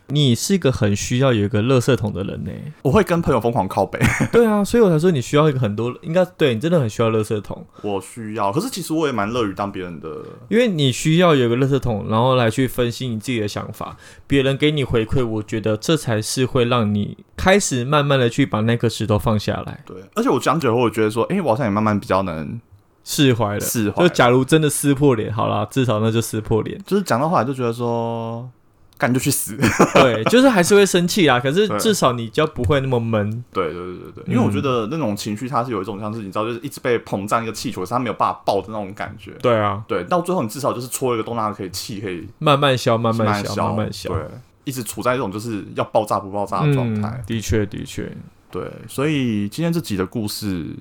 [0.09, 2.51] 你是一个很需要有一个垃圾桶的人呢？
[2.83, 3.99] 我会跟朋友疯狂靠背。
[4.31, 7.65] 对啊，所以我才说你需要一个很多，应该对你真的很需要垃圾桶。
[7.83, 10.09] 我需要，可是其实我也蛮乐于当别人的，
[10.49, 13.95] 因为你需要有一个垃圾桶，然后来去分析你自己的想法，
[14.27, 19.83] 别人给你回馈，我觉得这才是会让你开始慢慢的去把那颗石头放下来。
[19.85, 22.59] 对，而且我讲久了，我觉得说，哎、欸，我好像也慢慢比较能
[23.03, 23.59] 释怀了。
[23.59, 26.81] 释怀，就假如真的撕破脸，好啦，至少那就撕破脸。
[26.85, 28.49] 就是讲到后来就觉得说。
[28.99, 29.57] 干就去死，
[29.95, 31.39] 对，就是还是会生气啊。
[31.41, 33.43] 可是至少你就不会那么闷。
[33.53, 39.31] 对对对对对，因为我觉得那种情绪它是有一种像是你知道，就是一直被膨胀一个气球，是它没有办法爆的那种感觉。
[39.41, 44.09] 对啊，对，到最后你至少就是戳一个洞，让它可以气可以慢慢消，慢慢消，慢慢消。
[44.09, 44.21] 对，
[44.65, 47.23] 一直处在这种就是要爆炸不爆炸的状态。
[47.25, 48.11] 的确，的确，
[48.51, 48.69] 对。
[48.87, 50.75] 所以今天这集的故事。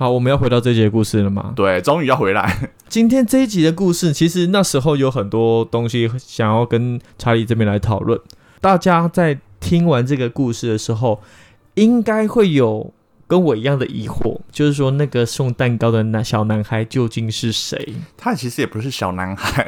[0.00, 1.52] 好，我们要回到这集的故事了吗？
[1.54, 2.70] 对，终于要回来。
[2.88, 8.18] 今天这一集的故事，其实那时候有很多东西想要跟查理这边来讨论。
[8.62, 11.20] 大家在听完这个故事的时候，
[11.74, 12.90] 应该会有
[13.26, 17.92] 跟我一样的疑惑，就是说那个送蛋糕的那小男孩究竟是谁？
[18.16, 19.62] 他其实也不是小男孩。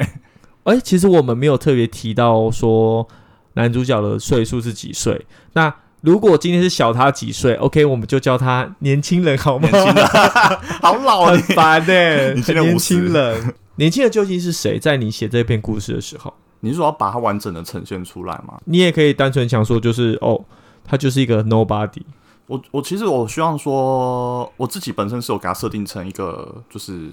[0.63, 3.07] 哎、欸，其实我们没有特别提到说
[3.53, 5.27] 男主角的岁数是几岁。
[5.53, 9.69] 那如果今天是小他几岁，OK，我们就叫他年轻人好吗？
[9.69, 10.05] 年轻人
[10.83, 12.33] 好老，很烦呢、欸。
[12.33, 14.77] 年轻人，年轻人究竟是谁？
[14.77, 18.59] 在你写这篇故事的时候，你是说要把它完整的呈现出来吗？
[18.65, 20.43] 你也可以单纯想说，就是哦，
[20.83, 22.01] 他就是一个 nobody。
[22.47, 27.11] 我我其实我希望说，我自己本身是有给他设定成一个就是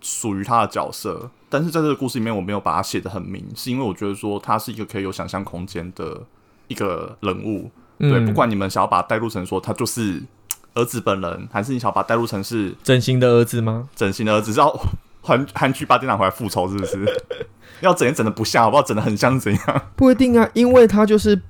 [0.00, 6.22] 属于他的角色，但是在这个故事里面，我没有把它写的很明，是因为我觉得说他是一个可以有想象空间的
[6.68, 7.70] 一个人物。
[8.10, 10.22] 对，不管你们想要把他带入成说他就是
[10.74, 13.88] 儿子本人，还是你想要把他带入成是整形的儿子吗？
[13.94, 14.68] 整形的儿子是要
[15.22, 17.06] 韩韩剧八点档回来复仇，是不是？
[17.80, 18.82] 要整也整的不像，好不好？
[18.82, 19.82] 整的很像是怎样？
[19.96, 21.40] 不一定啊，因为他就是。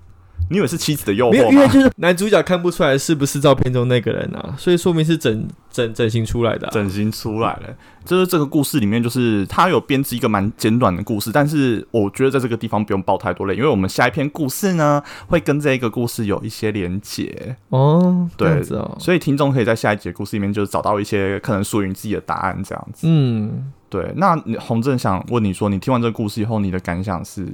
[0.51, 1.35] 你以为是妻子的诱惑吗？
[1.35, 7.75] 没有，因为就是 男主角看不出来是不是照片中那个人啊，所以说明是整整整形出来的，啊，整形出来了。
[8.05, 18.29] 就是这个故事里面，就是他有编织一个蛮简短的故事，但是我觉得在这个地方不用爆太多泪，因为我们下一篇故事呢会跟这一个故事有一些连结哦。
[18.37, 18.63] 对，
[18.99, 23.07] 所以听众可以在下一节故事里面就找到一些可能属于你自己的答案，这样子。
[23.09, 24.13] 嗯，对。
[24.17, 27.47] 那洪正想问你说，你听完这个故事以后，你的感想是？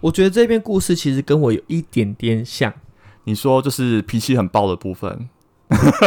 [0.00, 2.72] 我觉得这篇故事其实跟我有一点点像。
[3.24, 5.28] 你说就是脾气很暴的部分，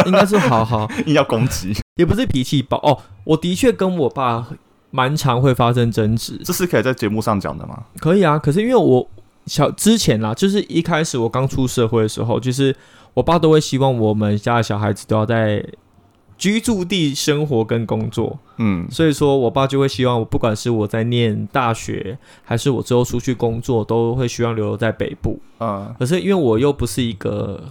[0.06, 2.96] 应该是好好 硬要攻击，也不是脾气暴哦。
[3.24, 4.48] 我的确跟我爸
[4.90, 7.84] 蛮常会发生争执，这是可以在节目上讲的吗？
[7.98, 9.06] 可以啊，可是因为我
[9.44, 12.74] 小之前啦，就是一开始我刚出社会的时候，就是
[13.12, 15.62] 我爸都会希望我们家的小孩子都要在。
[16.40, 25.38] 居住地生活跟工作，嗯，所以说我爸就会希望我，不管是我在念大学，还是我之后出去工作，都会希望留在北部。
[25.58, 27.62] 嗯，可是因为我又不是一个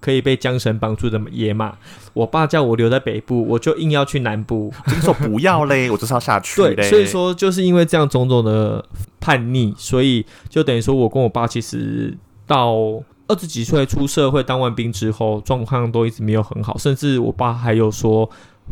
[0.00, 1.76] 可以被缰绳绑住的野马，
[2.12, 6.62] 我爸叫我留在北部，我就硬要去南部，就说不要嘞， 我就是要下去。
[6.72, 8.84] 对，所以说就是因为这样种种的
[9.18, 13.02] 叛逆，所以就等于说我跟我爸其实到。
[13.26, 18.28] 二十几岁出社会当完兵之后，状况都一直没有很好，甚至我爸还有说，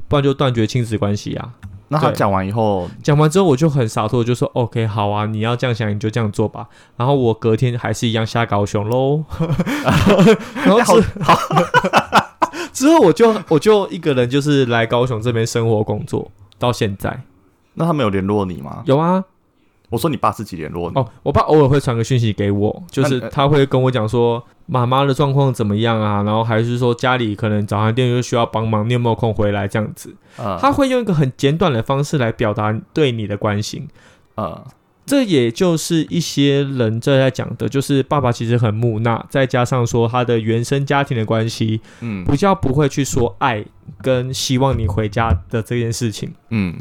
[0.09, 1.55] 不然就断绝亲子关系啊。
[1.89, 6.67] 那他讲完以后，讲完之后我就很洒脱，就说 OK 好啊，你要这样想你就这样做吧。
[6.97, 9.25] 然后我隔天还是一样下高雄喽。
[10.65, 11.37] 然后之后，
[12.73, 17.23] 之后我就我就一个人就是来高雄这边生活工作到现在。
[17.75, 18.83] 那他没有联络你吗？
[18.87, 19.23] 有啊。
[19.93, 30.17] 我说你爸自己联络你哦，我爸偶尔会传个讯息给我，就是他会跟我讲说妈妈的状况怎么样啊，然后还是说家里可能早餐店又需要帮忙，你有没有空回来这样子？
[30.39, 33.87] 嗯，他会用一个很简短的方式来表达对你的关心。
[34.39, 34.65] 嗯，
[35.05, 43.63] 这也就是一些人正在讲的，就是爸爸其实很木讷，再加上说他的原生家庭的关系，嗯，比较不会去说爱
[44.01, 46.75] 跟希望你回家的这件事情，嗯。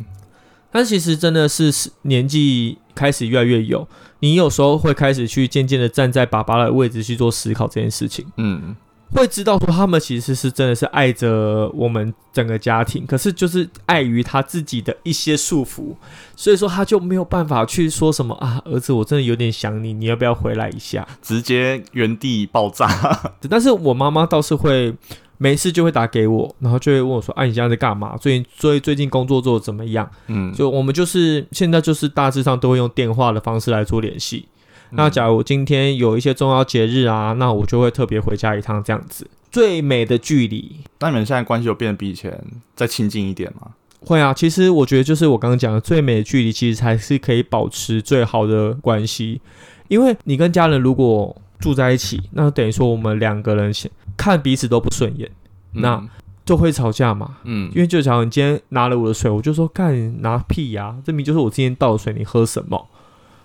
[0.72, 1.72] 但其实真的是
[2.04, 3.88] 年纪开始越来越有，
[4.20, 8.76] 你有时候会开始去渐渐的站在爸爸的位置去做思考这件事情，嗯，
[9.14, 15.96] 会知道说他们其实是真的是爱着我们整个家庭，可是就是碍于他自己的一些束缚，
[16.36, 21.08] 所以说他就没有办法去说什么啊，儿子，我真的有点想你，你要不要回来一下？
[21.22, 23.34] 直接原地爆炸。
[23.50, 24.96] 但是我妈妈倒是会。
[25.42, 28.16] 没事就会打给我，然后就会问我说：“哎、啊，你现在在干嘛？
[28.18, 34.48] 最近最最近工作做得怎么样？”嗯，就我们就是现在就是大致上都会用电话的方式来做联系。
[34.92, 39.28] 嗯、那假如今天有一些重要节日啊，那我就会特别回家一趟这样子。
[39.52, 42.40] 最美的距离，那你们现在关系有变得比以前
[42.76, 43.72] 再亲近一点吗？
[44.06, 49.42] 会啊，其实我觉得就是我刚刚讲的最美的距离，其实才是可以保持最好的关系。
[49.88, 53.72] 因为你跟家人如果住在一起，那等于说我们两个人
[54.18, 55.30] 看彼此都不顺眼，
[55.74, 56.04] 嗯、那
[56.44, 57.38] 就会吵架嘛。
[57.44, 62.88] 嗯，因为就假如你今天拿了我的水，我就说干拿屁呀、啊，证明就是我今天倒的水，你喝什么？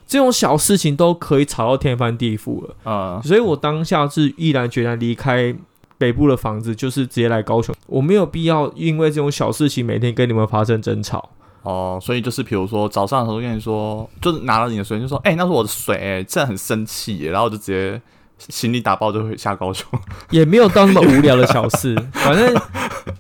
[0.09, 3.21] 这种小事情都可以吵到天翻地覆了啊！
[3.25, 5.53] 所以我当下是毅然决然离开
[5.99, 7.75] 北部的房子，就是直接来高雄。
[7.89, 11.29] 我没有必要因为这种小事情每天跟你们发生争吵。
[11.67, 18.01] 哦，所以就是比如说早上的时候跟你说，就是拿了你的水，就说：“哎、欸，那是我的水、欸，真的很生气。”然后就直接
[18.39, 19.85] 行李打包就会下高雄，
[20.31, 21.97] 也没有到那么无聊的小事。
[22.13, 22.55] 反正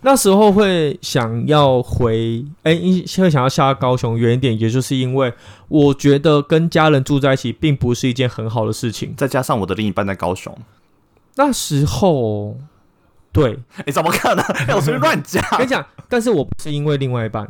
[0.03, 5.33] 那时候会想要回，哎、欸，会想要下高雄远一点，也就是因为
[5.67, 9.13] 我觉得跟家人住在一起并不是一件很好的事情。
[9.17, 10.57] 再加上我的另一半在高雄，
[11.35, 12.57] 那时候
[13.37, 14.42] 对，你、 欸、怎么可能？
[14.66, 15.44] 欸、我随便乱讲。
[15.59, 17.46] 跟你讲，但是我不是因为另外一半。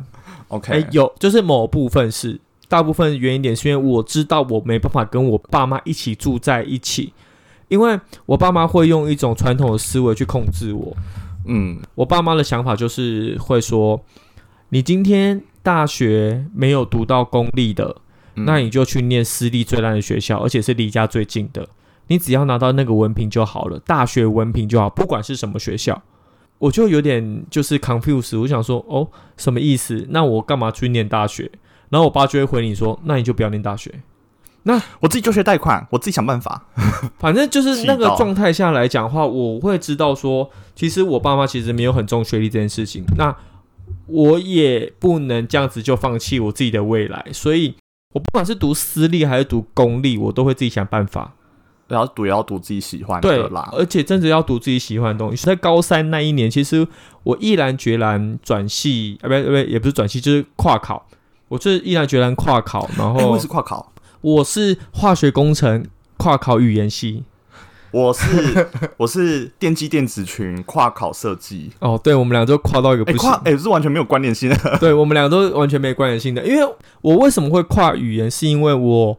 [0.48, 7.12] OK，有，就是某部分是，大部分原因点是因为我知道我没办法跟我爸妈一起住在一起，
[7.68, 10.96] 因为我爸妈会用一种传统的思维去控制我。
[11.46, 14.04] 嗯，我爸妈的想法就是会说，
[14.70, 17.96] 你今天大学没有读到公立的，
[18.34, 21.68] 嗯、那你就去念私立最烂的学校，而且是离家最近的，
[22.08, 26.02] 你只要拿到那个文凭就好了，大学文凭就好，不管是什么学校。
[26.58, 30.06] 我就有点就是 confused，我想说哦，什么意思？
[30.08, 31.50] 那我干嘛去念大学？
[31.90, 33.92] 然后我爸就会回你说，那你就不要念大学。
[34.62, 36.66] 那我自己就学贷款，我自己想办法。
[37.18, 43.04] 反正就是那个状态下来讲话，我会知道说，其实我爸妈其实没有很重学历这件事情。
[43.18, 43.36] 那
[44.06, 47.74] 我也不能这样子就放弃我自己的未来，所以
[48.14, 51.34] 我不管是读私立还是读公立，我都会自己想办法。
[51.88, 55.46] 然后读也要读自己喜欢的啦，而且真的要读自己喜欢的东西。
[55.46, 56.86] 在高三那一年，其实
[57.22, 61.06] 我毅然决然转系，啊，不不，也不是转系，就是跨考。
[61.48, 67.22] 我就是毅然决然跨考，然后我是跨考，我是化学工程跨考语言系，
[67.92, 68.68] 我是
[68.98, 71.70] 我是电机电子群跨考设计。
[71.78, 74.56] 哦，对，我们俩都跨到一个不行，哎，是完全没有关联性的。
[74.80, 79.16] 对，我们俩都完全没有关联性的，因为我为什么会跨语言，是因为我。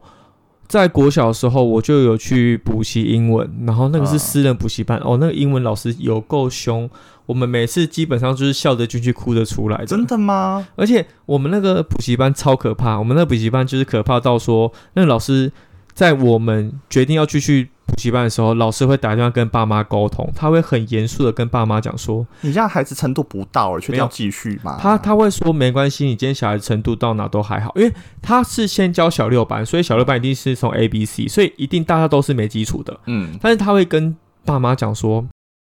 [0.68, 6.88] 在国小的时候，我就有去补习英文，然后那个是私人补习班、啊、哦，那个英文老师有够凶，
[7.24, 9.86] 我们每次基本上就是笑着进去，哭着出来的。
[9.86, 10.68] 真的吗？
[10.76, 15.50] 而且我们那个补习班超可怕，我们那个补习班就是可怕到说，那个老师
[15.98, 17.70] 在我们决定要继续。
[17.88, 35.26] 补习班的时候，老师会打电话跟爸妈沟通，他会很严肃的跟爸妈讲说：“你这样孩子程度不到，确定要继续吗？”他他会说：“没关系，你今天小孩程度到哪都还好，因为他是先教小六班，所以小六班一定是从 A B C，所以一定大家都是没基础的。”嗯，但是他会跟爸妈讲说：“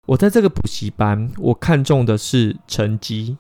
[0.09, 3.37] 我在这个补习班，我看重的是成绩。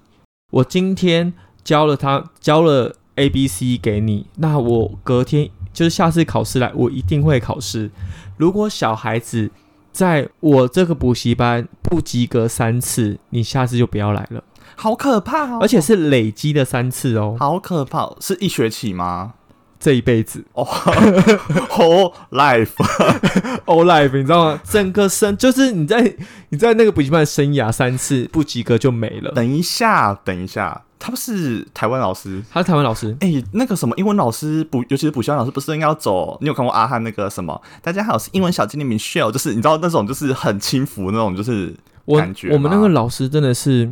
[0.52, 1.32] 我今天
[1.64, 7.90] 教了他教了 A B C 给你，那我隔天就是下次考试来，我一定会考试。”
[8.36, 9.50] 如果小孩子
[9.92, 14.42] 在我这个补习班不及格三次，你下次就不要来了。
[14.76, 15.58] 好可怕哦！
[15.60, 17.36] 而且是累积的三次哦。
[17.38, 19.34] 好可怕，是一学期吗？
[19.80, 20.62] 这一辈子哦，
[21.70, 24.60] whole life，whole life，你知道吗？
[24.62, 26.14] 整个生就是你在
[26.50, 29.32] 你在那个补习班生涯三次不及格就没了。
[29.32, 30.82] 等一下，等一下。
[30.98, 33.16] 他不是台湾老师，他是台湾老师。
[33.20, 36.36] 哎、欸，那个什么英文老师补，尤其是补习班老师，不是应该要走？
[36.42, 37.58] 你有看过阿汉那个什么？
[37.80, 41.74] 大家好，我是英文小精灵 Michelle，就是你知道那种就是很轻浮那种，就是
[42.18, 42.56] 感觉我。
[42.56, 43.90] 我们那个老师真的是。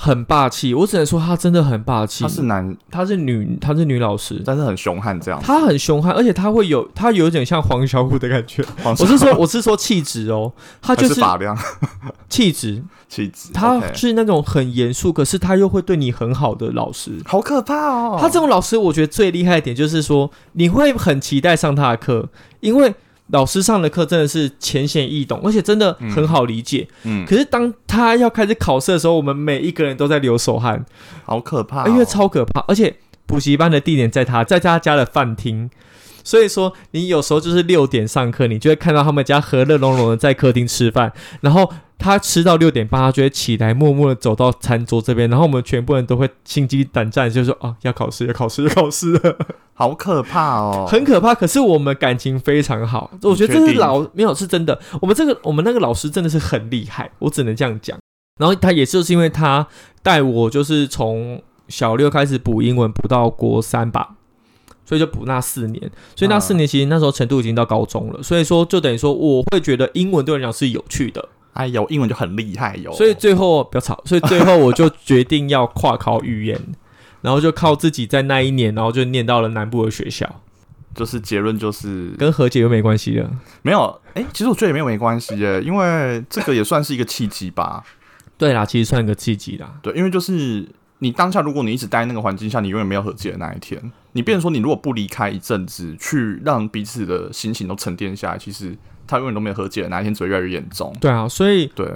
[0.00, 2.22] 很霸气，我只能说他真的很霸气。
[2.22, 5.40] 他是男，他是女，他是女老师，但是很凶悍这样。
[5.42, 8.64] 他很凶悍，而且他会有，他有点像黄小虎的感觉。
[8.84, 11.58] 我是说，我是说气质哦，他就是发量，
[12.28, 13.50] 气质，气质。
[13.52, 17.20] 他是那种很严肃，可是他又会对你很好的老师。
[17.24, 18.18] 好可怕哦！
[18.20, 22.28] 他这种老师，我觉得最厉害一点就是说，你会很期待上他的课，
[22.60, 22.94] 因为。
[23.30, 26.88] 老师上的课真的是浅显易懂，而且真的很好理解。
[27.04, 30.84] 嗯，嗯，可是当他要开始考试的时候，我们每一个人都在流手汗，
[31.24, 32.60] 好可怕哦，因为超可怕。
[32.68, 32.96] 而且
[33.26, 35.68] 补习班的地点在他在他家的饭厅，
[36.24, 49.36] 所以说你有时候就是六点上课，你就会看到他们家和乐融融的在客厅吃饭，然后他吃到六点半，他就会起来，默默的走到餐桌这边，然后我们全部人都会心惊胆战，就说：“哦，要考试，要考试，要考试了，
[49.74, 54.80] 好可怕哦，很可怕。”可是我们感情非常好，我觉得这是老没有是真的。
[55.02, 57.98] 我们这个我们那个老师真的是很厉害，我只能这样讲。
[58.38, 59.66] 然后他也就是因为他
[60.02, 64.14] 带我，就是从小六开始补英文，补到国三吧。
[64.86, 71.28] 所以就补那四年，所以那四年其实那时候程度已经到高中了，所以说就等于说我会觉得英文对我来讲是有趣的。
[71.58, 72.92] 哎呦，英文就很厉害哟。
[72.92, 76.58] 所以最后不要吵，所以最后我就决定要跨考语言，
[77.20, 80.40] 然后就靠自己在那一年，然后就念到了南部的学校。
[80.94, 83.30] 就是结论就是跟和解又没关系了。
[83.62, 87.84] 没有，哎、欸，其实我觉得也没有没关系耶，因为这个也算是一个契机吧。
[88.38, 89.74] 对啦，其实算一个契机啦。
[89.82, 90.68] 对，因为就是。
[91.00, 93.80] 你当下，如果你一直待在那个环境下，你永远没有和解的那一天。
[94.14, 98.76] 你变成说，你如果不离开一阵子，去让彼此的心情都沉淀下来，其实
[99.08, 100.94] 他永远都没有和解哪一天，只会越来越严重。
[101.00, 101.90] 对啊，所以对，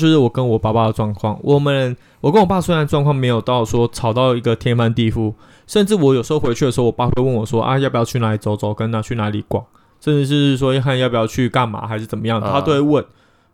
[0.00, 1.36] 就是我跟我爸爸的状况。
[1.42, 5.34] 我们，我跟我爸虽然状况没有到说吵到一个天翻地覆，
[5.66, 9.64] 甚至我有时候回去的时候，我爸会问我说：“啊，要不要去哪里走走，跟他去哪里逛？”
[10.00, 13.02] 甚至是说看要不要去干嘛，还是怎么样，他都会问。
[13.02, 13.10] 呃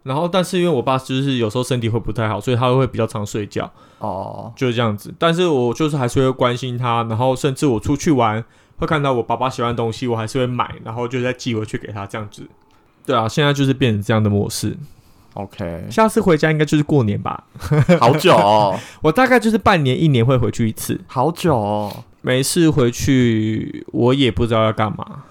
[0.07, 3.68] 然后，但是因为我爸就是有时候身体会不太好，所以他会比较常睡觉。
[3.98, 5.12] 哦，就是这样子。
[5.18, 8.44] 但是我就是还是会关心他，然后甚至我出去玩
[8.76, 12.46] 会看到我爸爸喜欢的东西，我还是会买，然后就再寄回去给他这样子。
[13.07, 14.76] 对啊，现在就是变成这样的模式。
[15.34, 17.44] OK，下次回家应该就是过年吧？
[18.00, 21.00] 好久哦， 我大概就是半年一年会回去一次。
[21.07, 25.24] 好久哦，每次回去我也不知道要干嘛。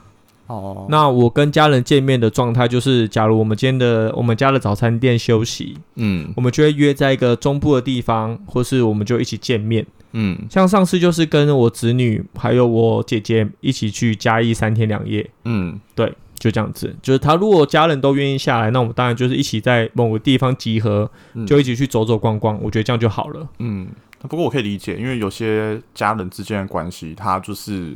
[0.47, 0.89] 哦，oh.
[0.89, 16.13] 那我跟家人见面的状态就是，假如我们今天的我们家的早餐店休息，嗯，我们就会约在一个中部的地方，或是我们就一起见面，嗯，像上次就是跟我侄女还有我姐姐一起去嘉义三天两夜，嗯，对，
[16.45, 23.87] 就这样子，就是他如果家人都愿意下来，那我们当然就是一起在某个地方集合，嗯、就一起去走走逛逛，我觉得这样就好了，嗯，
[24.19, 27.95] 不过我可以理解，因为有些家人之间的关系，他就是。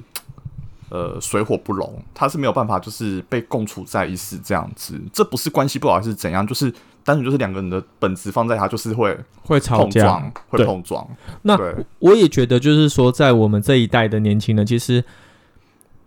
[0.91, 4.99] 呃，水火不容，他是没有办法，就是被共处在一起这样子。
[5.13, 6.65] 这不是关系不好还是怎样，就是
[7.03, 11.07] 单纯就是两个人的本质放在他，就是会会吵架，会碰撞。
[11.43, 11.55] 那
[11.99, 15.05] 我也觉得，就是说，在我们这一代的年轻人，其实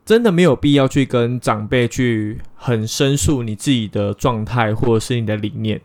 [0.04, 5.80] 真的没有必要去跟长辈去很申诉你自己的状态或者是你的理念。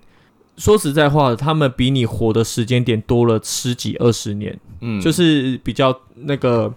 [0.58, 6.74] 说实在话，他们比你活的时间点多了十几二十年，嗯，就是比较那个。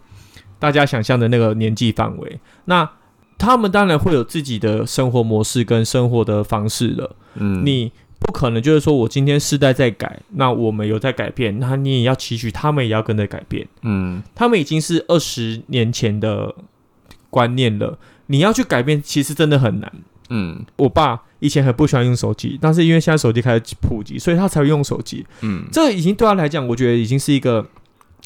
[0.61, 2.87] 大家想象的那个年纪范围，那
[3.39, 7.17] 他们当然会有自己的生活模式跟生活的方式了。
[7.37, 13.67] 嗯，你不可能就是说我今天世代在改，那我们有在改变，那你也要期许他们也要跟着改变。
[13.81, 16.55] 嗯，他们已经是二十年前的
[17.31, 19.93] 观念了，你要去改变，其实真的很难。
[20.29, 25.27] 嗯，我爸以前很不喜欢用手机，但是因为现在手机开始普及，所以他才会用手机。
[25.41, 27.67] 嗯，这已经对他来讲，我觉得已经是一个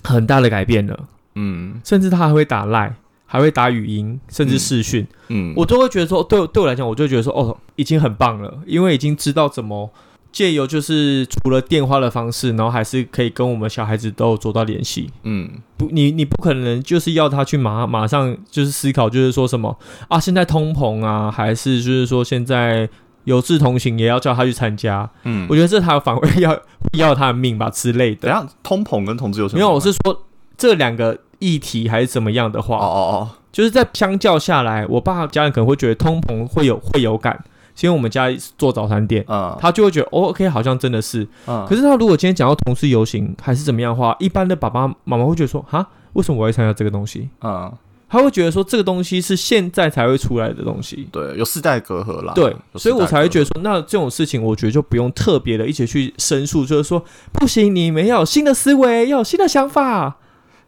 [0.02, 1.08] 很大的改变了。
[1.34, 2.94] 嗯，甚至他还会打赖，
[3.24, 5.06] 还会打语音，甚至视讯。
[5.28, 9.90] 嗯，我都会觉得说，对对我来讲，我就觉得说，哦，已经很棒了，因为已经知道怎么
[10.34, 15.08] 借由就是除了电话的方式，然后还是可以跟我们小孩子都有做到联系。
[15.22, 19.78] 嗯，不，你你不可能就是要他去马马上就是思考，就是说什么
[20.08, 22.88] 啊，现在通膨啊，还是就是说现在
[23.22, 25.08] 有志同行也要叫他去参加。
[25.22, 26.60] 嗯，我觉得这他反而要
[26.98, 28.28] 要他的命吧之类的。
[28.28, 29.58] 等下，通膨跟同志有什么？
[29.58, 30.24] 没有，我是说。
[30.56, 37.44] 这两个议题还是怎么样的话，哦哦哦，就是在相较下来，我爸家人可能会觉得通膨会有会有感，
[37.80, 47.28] 因为我们家做早餐店，嗯，他就会觉得、哦、OK，好像真的是，嗯，可是他如果今天讲到同事游行还是怎么样的话，一般的爸爸妈妈会觉得说，哈，为什么我要参加这个东西？
[47.42, 47.72] 嗯，
[48.08, 60.16] 他会觉得说这个东西是现在才会出来的东西，对，有世代隔阂啦，对，所以我才会觉得说，那这种事情我觉得就不用特别的一起去申诉，就是说不行，你们要有新的思维，要有新的想法。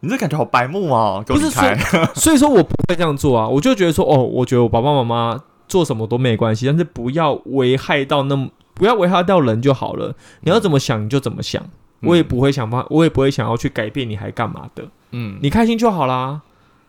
[0.01, 1.23] 你这感觉好白目啊！
[1.25, 1.63] 不是说，
[2.13, 3.47] 所以说我不会这样做啊。
[3.47, 10.15] 我就觉得说，哦，我觉得我爸爸妈妈做什么都没关系，但是不要危害到那么，不要危害到人就好了。
[10.41, 11.63] 你要怎么想你就怎么想，
[12.01, 14.85] 我也不会想法，我也不会想要去改变你，还干嘛的？
[15.11, 16.41] 嗯，你开心就好啦。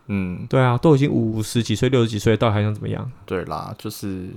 [0.07, 3.11] 嗯，对啊，都已经五十几岁、六十几岁，到底还想怎么样？
[3.25, 4.29] 对啦，就是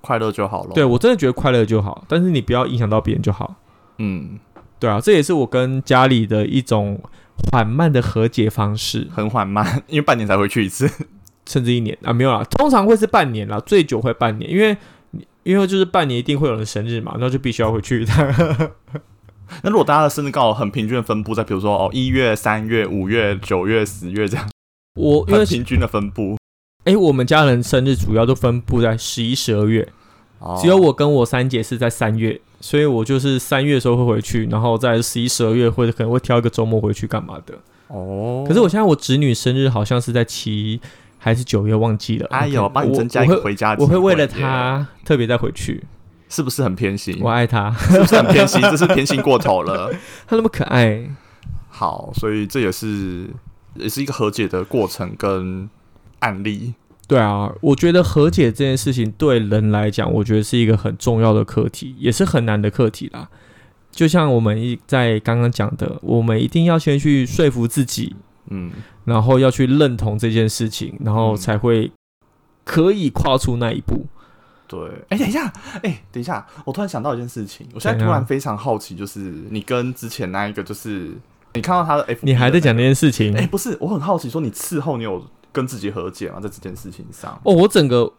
[0.00, 0.70] 快乐就好了。
[0.74, 3.56] 对，我真的觉得快乐就好，但是你不要影响到别人就好。
[3.98, 4.38] 嗯，
[4.78, 7.00] 对啊，这也是我跟家里的一种。
[7.50, 10.86] 缓慢的和解方式，很缓慢，因为半年才回去一次，
[11.46, 14.76] 甚至一年啊，没有啦，通常会是半年啦，最久会半年，因为
[15.42, 18.26] 因为就是半年一定会有人生日嘛，那就必须要回去一趟。
[19.62, 24.48] 那如果大家的生日刚好很平均的分布在，比如说哦一月、三月、五月、九月、十月这样，
[24.94, 26.36] 我因为平均的分布，
[26.84, 29.88] 哎、欸，我们家人生日主要都分布在十一、十二月，
[30.38, 37.54] 哦、只有我跟我三姐是在三月所以我就是三月的时候会回去，然后在十一、十二月会可能会挑一个周末回去干嘛的。
[37.88, 40.80] 哦，可是我现在我侄女生日好像是在七
[41.22, 42.26] 还是九月忘记了。
[42.30, 45.84] 哎呦，帮你增加一个回家我会为了他特别再回去，
[46.30, 47.18] 是不是很偏心？
[47.20, 48.60] 我爱他，是不是很偏心？
[48.62, 49.92] 这是偏心过头了。
[50.26, 51.08] 他那么可爱，
[51.68, 53.28] 好，所以这也是
[53.74, 55.68] 也是一个和解的过程跟
[56.20, 56.74] 案例。
[57.06, 63.28] 对啊，我觉得和解这件事情对人来讲，我觉得是一个很重要的课题，也是很难的课题啦。
[63.90, 68.14] 就像我们一在刚刚讲的，我们一定要先去说服自己，
[68.50, 68.70] 嗯，
[69.04, 71.90] 然后要去认同这件事情，然后才会
[72.64, 74.04] 可以跨出那一步。
[74.68, 74.78] 对，
[75.08, 81.10] 哎，等一下，哎，等一下，我突然想到一件事情，我现在突然非常好奇，就是你跟之前那一个，就是
[81.54, 83.36] 你看到他的 F，你还在讲那件事情？
[83.36, 85.24] 哎，不是，我很好奇，说你事后你有。
[85.52, 88.12] 跟自己和解吗，在这件事情上哦，我整个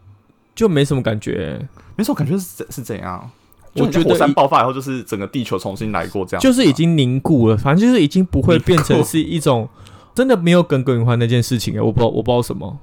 [0.53, 1.65] 就没什么感觉，
[1.95, 3.31] 没什么感觉是怎是怎样？
[3.75, 9.69] 我觉得火山爆发以后，就是整个地球重新来过这样，就是已经凝固了，反正就是已经不会变成是一种
[10.15, 12.79] 真的没有耿耿于怀那件事情哎，我不知道我不知道什么。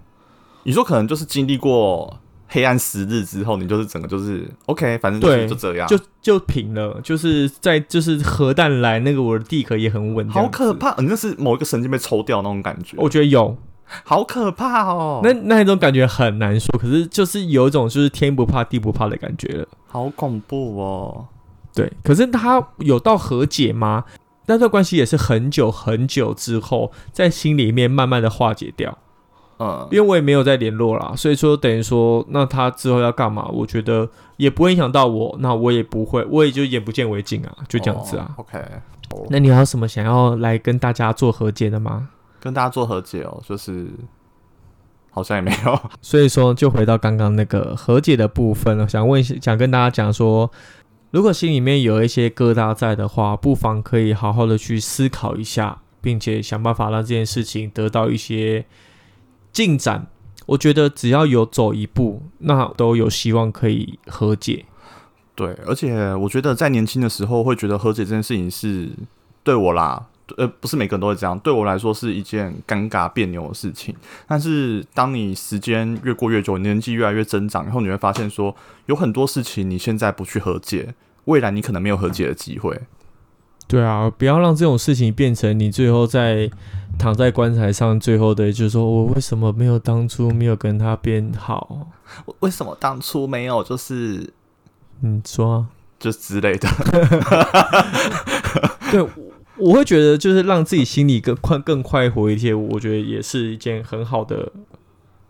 [0.64, 2.18] 你说可能就是经历过
[2.48, 10.94] 黑暗十日之后，你就是整个就是 OK，反正对，就这样，就就平了，就是在就是核弹来那个我的地壳也很稳，好可怕！
[10.98, 13.56] 你那是某一个神经被抽掉那种感觉，我觉得有。
[14.04, 15.22] 好可怕哦！
[15.24, 21.24] 那那一种感觉很难说，可是就是有一种就是天不怕地不怕的感觉了，好恐怖哦。
[21.72, 24.04] 对，可是他有到和解吗？
[24.48, 28.98] 那段关系也是很久很久之后，在心里面慢慢的化解掉。
[29.60, 33.48] 嗯，因为我也没有再联络啦，所以说等于说，那他之后要干嘛？
[33.52, 38.30] 我觉得也不会影响到我，那我也不会，我也就眼不见为净啊，就这样子啊。
[38.36, 38.64] 哦、OK，
[39.30, 42.08] 那你还有什么想要来跟大家做和解的吗？
[42.38, 43.88] 跟大家做和解哦，就是
[45.10, 48.86] 好像也没有， 所以说就回到刚刚那个和解的部分了。
[48.86, 50.48] 想问一下，想跟大家讲说，
[51.10, 58.66] 如果心里面有一些疙瘩在的话，不妨可以好好的去思考一下，并且想办法让这件事情得到一些
[59.52, 60.06] 进展。
[60.46, 64.66] 我觉得只要有走一步，那都有希望可以和解。
[65.34, 68.90] 对，而且我觉得在年轻的时候会觉得和解这件事情是
[69.42, 70.08] 对我啦。
[70.36, 71.38] 呃，不是每个人都会这样。
[71.38, 73.94] 对我来说是一件尴尬别扭的事情。
[74.26, 78.54] 但是当你时间越过越久，年纪越来越增长然后，你会发现说，
[78.86, 82.78] 有很多事情你现在不去和解，未来你可能没有和解的机会。
[83.66, 86.50] 对啊，不要让这种事情变成你最后在
[86.98, 91.86] 躺在棺材上，最后的就是说我为什么没有当初没有跟他变好？
[92.24, 94.32] 我为什么当初没有就是
[95.00, 95.66] 你说啊，
[95.98, 96.68] 就之类的。
[98.90, 99.06] 对。
[99.58, 104.52] 我会觉得，就是让自己心里更快、更快活一些，我觉得也是一件很好的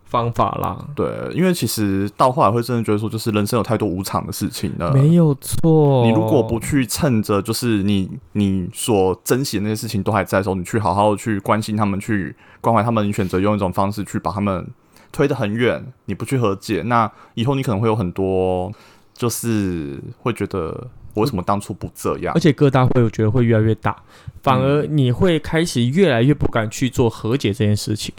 [0.04, 0.88] 方法啦。
[0.94, 4.92] 对，因为其实到后来会真的觉得说，就是人生有太多无常的事情了。
[4.92, 14.66] 没有错，你如果不去趁着就是你你所珍惜的那些事情都还在的时候，你去好好的去关心他们，去关怀他们，你选择用一种方式去把他们
[15.10, 18.70] 推得很远，你不去和解，那以后你可能会有很多，
[19.14, 20.88] 就是会觉得。
[21.14, 22.32] 我为什么当初不这样？
[22.34, 23.96] 而且疙瘩会，我觉得会越来越大，
[24.42, 28.14] 反而你会开始越来越不敢去做和解这件事情。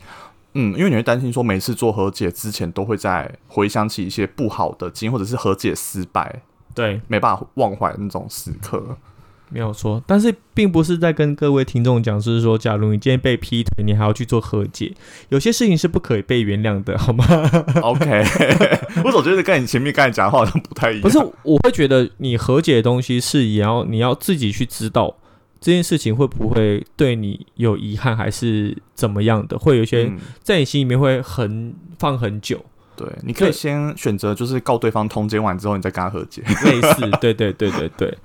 [0.54, 6.42] 嗯，因为你会担心说，每次做和解之前都会在回想起一些不好的经，或者是和解失败，
[6.74, 8.98] 对，没办法忘怀那种时刻。
[9.50, 14.94] 没有错，但是并不是在跟各位听众讲，就是说，假如你今天被劈腿，你还要去做和解，
[15.30, 17.26] 有些事情是不可以被原谅的， 好吗
[17.82, 18.24] ？OK，
[19.04, 21.02] 我总觉得跟你前面刚才讲的话好像不太一样。
[21.02, 25.16] 不是，我会觉得你和解的东西是也要你要自己去知道
[25.60, 30.12] 这件事情会不会对你有遗憾，还是怎么样的，会有一些
[30.44, 32.64] 在你心里面会很放很久。
[32.96, 38.18] 对，你可以先选择就是告对方通奸完之后，你再跟他和解，类似，对对对对对。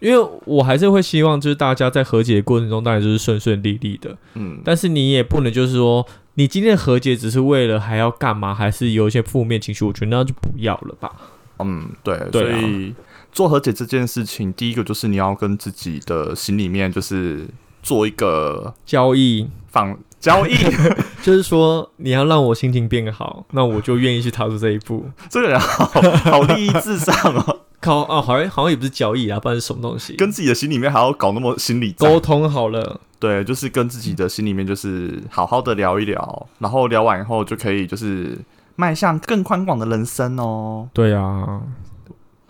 [0.00, 4.16] 因为我还是会希望，就是大家在和解的过程中，当然就是顺顺利利的。
[4.34, 9.84] 嗯，但是你也不能就是说，你今天的和解只是为了还要干嘛，还是有一些负面情绪？
[9.84, 11.10] 我觉得那就不要了吧。
[11.58, 12.94] 嗯，对，对啊，所以
[13.32, 17.46] 做和解这件事情，第一个就是你要跟自己的心里面就是
[17.82, 20.54] 做一个交易，放交易，
[21.22, 25.04] 就是说你要让我心情变好，那我就愿意去踏出这一步。
[25.30, 27.60] 这个人好好利益至上哦。
[27.80, 30.16] 靠啊，好像好像也不是交易啊，不然是什么东西？
[30.16, 38.36] 跟自己的心里面还要搞那么心理沟通好了，对，就是跟自己的心里面就是好好的聊一聊，然后聊完以后就可以就是
[38.74, 40.88] 迈向更宽广的人生哦。
[40.92, 41.62] 对啊，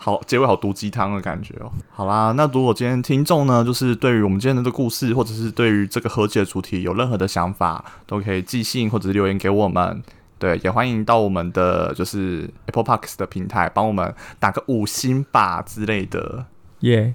[0.01, 1.69] 好，结尾好毒鸡汤的感觉哦。
[1.91, 10.01] 好啦，那如果今天听众呢，就是对于我们今天的这个故事，或者是对于这个和解的主题有任何的想法，都可以寄信或者是留言给我们。
[10.37, 16.45] 对，也欢迎到我们的就是 Apple Parks 的平台，帮我们打个五星吧之类的。
[16.79, 17.13] 耶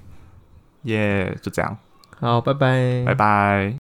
[0.82, 1.78] 耶，就这样。
[2.20, 3.76] 好，拜拜，拜拜。